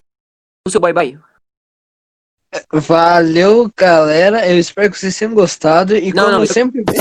o 0.67 0.71
seu 0.71 0.81
bye 0.81 0.91
bye. 0.91 1.34
Valeu, 2.71 3.69
galera. 3.77 4.47
Eu 4.47 4.57
espero 4.59 4.91
que 4.91 4.99
vocês 4.99 5.17
tenham 5.17 5.33
gostado. 5.33 5.95
E 5.95 6.13
Não, 6.13 6.25
como 6.25 6.37
não, 6.39 6.45
sempre 6.45 6.83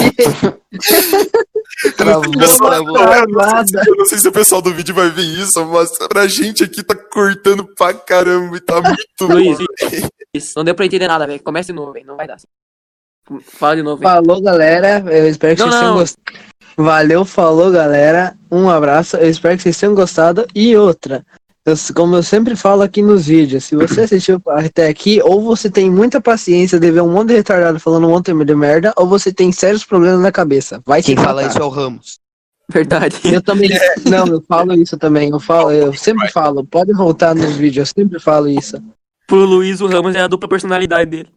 Travou, 1.97 2.31
travou. 2.57 2.93
travada. 2.95 3.83
Eu 3.87 3.97
não 3.97 4.07
sei 4.07 4.19
se 4.19 4.29
o 4.29 4.33
pessoal 4.33 4.62
do 4.62 4.73
vídeo 4.73 4.95
vai 4.95 5.11
ver 5.11 5.23
isso, 5.25 5.64
mas 5.67 5.90
pra 6.09 6.27
gente 6.27 6.62
aqui 6.62 6.83
tá 6.83 6.95
cortando 6.95 7.67
pra 7.77 7.93
caramba 7.93 8.57
e 8.57 8.61
tá 8.61 8.81
muito 8.81 9.05
Luiz, 9.23 9.59
isso. 10.33 10.53
Não 10.57 10.64
deu 10.64 10.75
pra 10.75 10.87
entender 10.87 11.09
nada, 11.09 11.27
velho. 11.27 11.43
Comece 11.43 11.69
de 11.69 11.73
novo, 11.73 11.93
velho. 11.93 12.07
Não 12.07 12.17
vai 12.17 12.27
dar. 12.27 12.37
Fala 13.43 13.77
de 13.77 13.83
novo, 13.83 14.01
velho. 14.01 14.12
Falou, 14.14 14.40
galera. 14.40 15.03
Eu 15.12 15.29
espero 15.29 15.57
que 15.57 15.62
Não, 15.62 15.69
vocês 15.69 15.81
tenham 15.81 15.95
gostado. 15.97 16.38
Valeu, 16.77 17.25
falou, 17.25 17.71
galera. 17.71 18.37
Um 18.51 18.69
abraço. 18.71 19.17
Eu 19.17 19.29
espero 19.29 19.57
que 19.57 19.62
vocês 19.62 19.79
tenham 19.79 19.95
gostado. 19.95 20.47
E 20.55 20.77
outra, 20.77 21.25
eu- 21.64 21.94
como 21.94 22.16
eu 22.16 22.22
sempre 22.22 22.55
falo 22.57 22.83
aqui 22.83 23.03
nos 23.03 23.27
vídeos, 23.27 23.64
se 23.64 23.77
você 23.77 24.03
assistiu 24.03 24.40
até 24.46 24.88
aqui, 24.88 25.20
ou 25.22 25.42
você 25.42 25.70
tem 25.70 25.90
muita 25.90 26.20
paciência 26.20 26.79
de 26.79 26.90
ver 26.90 27.00
um 27.03 27.12
monte 27.12 27.29
de 27.29 27.35
retardado 27.35 27.81
falando 27.81 28.07
um 28.07 28.11
monte 28.11 28.33
de 28.33 28.55
merda, 28.55 28.92
ou 28.96 29.07
você 29.07 29.33
tem 29.33 29.50
sérios 29.50 29.85
problemas 29.85 30.20
na 30.20 30.31
cabeça. 30.33 30.83
Vai 30.85 31.03
Quem 31.03 31.16
se 31.16 31.22
fala 31.22 31.44
isso 31.44 31.59
é 31.59 31.64
o 31.64 31.68
Ramos. 31.68 32.18
Verdade. 32.70 33.16
Eu 33.24 33.42
também. 33.42 33.70
Não, 34.05 34.27
eu 34.27 34.42
falo 34.42 34.74
isso 34.74 34.96
também. 34.96 35.31
Eu 35.31 35.40
falo, 35.40 35.70
eu 35.70 35.94
sempre 35.94 36.31
falo. 36.31 36.64
Pode 36.64 36.92
voltar 36.92 37.35
nos 37.35 37.57
vídeos, 37.57 37.88
eu 37.88 38.03
sempre 38.03 38.20
falo 38.20 38.48
isso. 38.48 38.83
Pro 39.27 39.44
Luiz, 39.44 39.81
o 39.81 39.87
Ramos 39.87 40.14
é 40.14 40.20
a 40.20 40.27
dupla 40.27 40.48
personalidade 40.48 41.11
dele. 41.11 41.29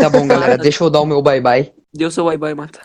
Tá 0.00 0.08
bom, 0.08 0.26
galera, 0.26 0.56
deixa 0.56 0.82
eu 0.82 0.88
dar 0.88 1.00
o 1.00 1.06
meu 1.06 1.20
bye-bye. 1.20 1.72
Deu 1.92 2.10
seu 2.10 2.24
bye 2.24 2.38
bye, 2.38 2.54
mata. 2.54 2.80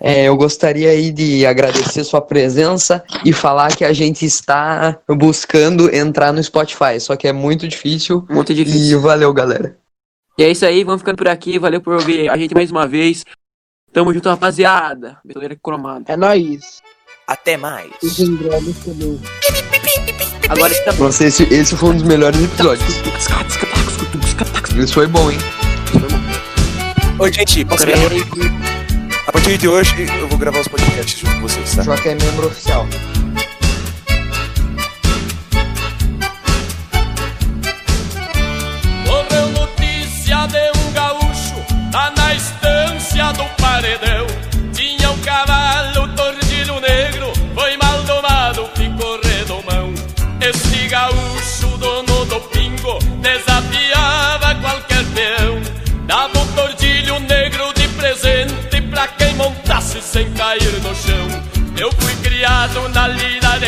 É, 0.00 0.24
eu 0.24 0.36
gostaria 0.36 0.90
aí 0.90 1.10
de 1.10 1.44
agradecer 1.44 2.04
sua 2.04 2.20
presença 2.20 3.04
e 3.24 3.32
falar 3.32 3.74
que 3.76 3.84
a 3.84 3.92
gente 3.92 4.24
está 4.24 4.98
buscando 5.08 5.92
entrar 5.94 6.32
no 6.32 6.42
Spotify, 6.42 7.00
só 7.00 7.16
que 7.16 7.26
é 7.26 7.32
muito 7.32 7.66
difícil. 7.66 8.24
Muito 8.30 8.52
E 8.52 8.54
difícil. 8.54 9.00
valeu, 9.00 9.32
galera. 9.32 9.76
E 10.38 10.44
é 10.44 10.50
isso 10.50 10.64
aí, 10.64 10.84
vamos 10.84 11.00
ficando 11.00 11.16
por 11.16 11.26
aqui. 11.28 11.58
Valeu 11.58 11.80
por 11.80 11.94
ouvir 11.94 12.30
a 12.30 12.36
gente 12.36 12.54
mais 12.54 12.70
uma 12.70 12.86
vez. 12.86 13.24
Tamo 13.92 14.14
junto, 14.14 14.28
rapaziada. 14.28 15.18
Betoneira 15.24 15.56
cromada. 15.60 16.04
É 16.06 16.16
nóis. 16.16 16.80
Até 17.26 17.56
mais. 17.56 17.90
Agora 20.48 20.74
tá 20.84 20.92
Nossa, 20.92 21.26
esse, 21.26 21.42
esse 21.52 21.76
foi 21.76 21.90
um 21.90 21.94
dos 21.94 22.02
melhores 22.04 22.40
episódios. 22.42 22.88
Isso 24.78 24.94
foi 24.94 25.06
bom, 25.08 25.30
hein? 25.30 25.38
Oi, 27.18 27.32
gente, 27.32 27.64
posso 27.64 27.84
gravar? 27.84 28.77
A 29.28 29.32
partir 29.32 29.58
de 29.58 29.68
hoje 29.68 29.94
eu 30.18 30.26
vou 30.26 30.38
gravar 30.38 30.58
os 30.58 30.68
podcasts 30.68 31.20
junto 31.20 31.34
com 31.34 31.42
vocês, 31.42 31.74
tá? 31.74 31.82
Joca 31.82 32.08
é 32.08 32.14
membro 32.14 32.46
oficial. 32.46 32.86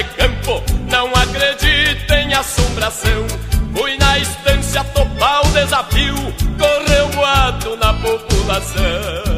De 0.03 0.05
campo, 0.17 0.63
não 0.91 1.09
acredita 1.15 2.21
em 2.21 2.33
assombração. 2.33 3.27
Fui 3.75 3.97
na 3.99 4.19
estância 4.19 4.83
topar 4.85 5.47
o 5.47 5.53
desafio, 5.53 6.15
correu 6.59 7.09
boato 7.09 7.77
na 7.77 7.93
população. 7.95 9.30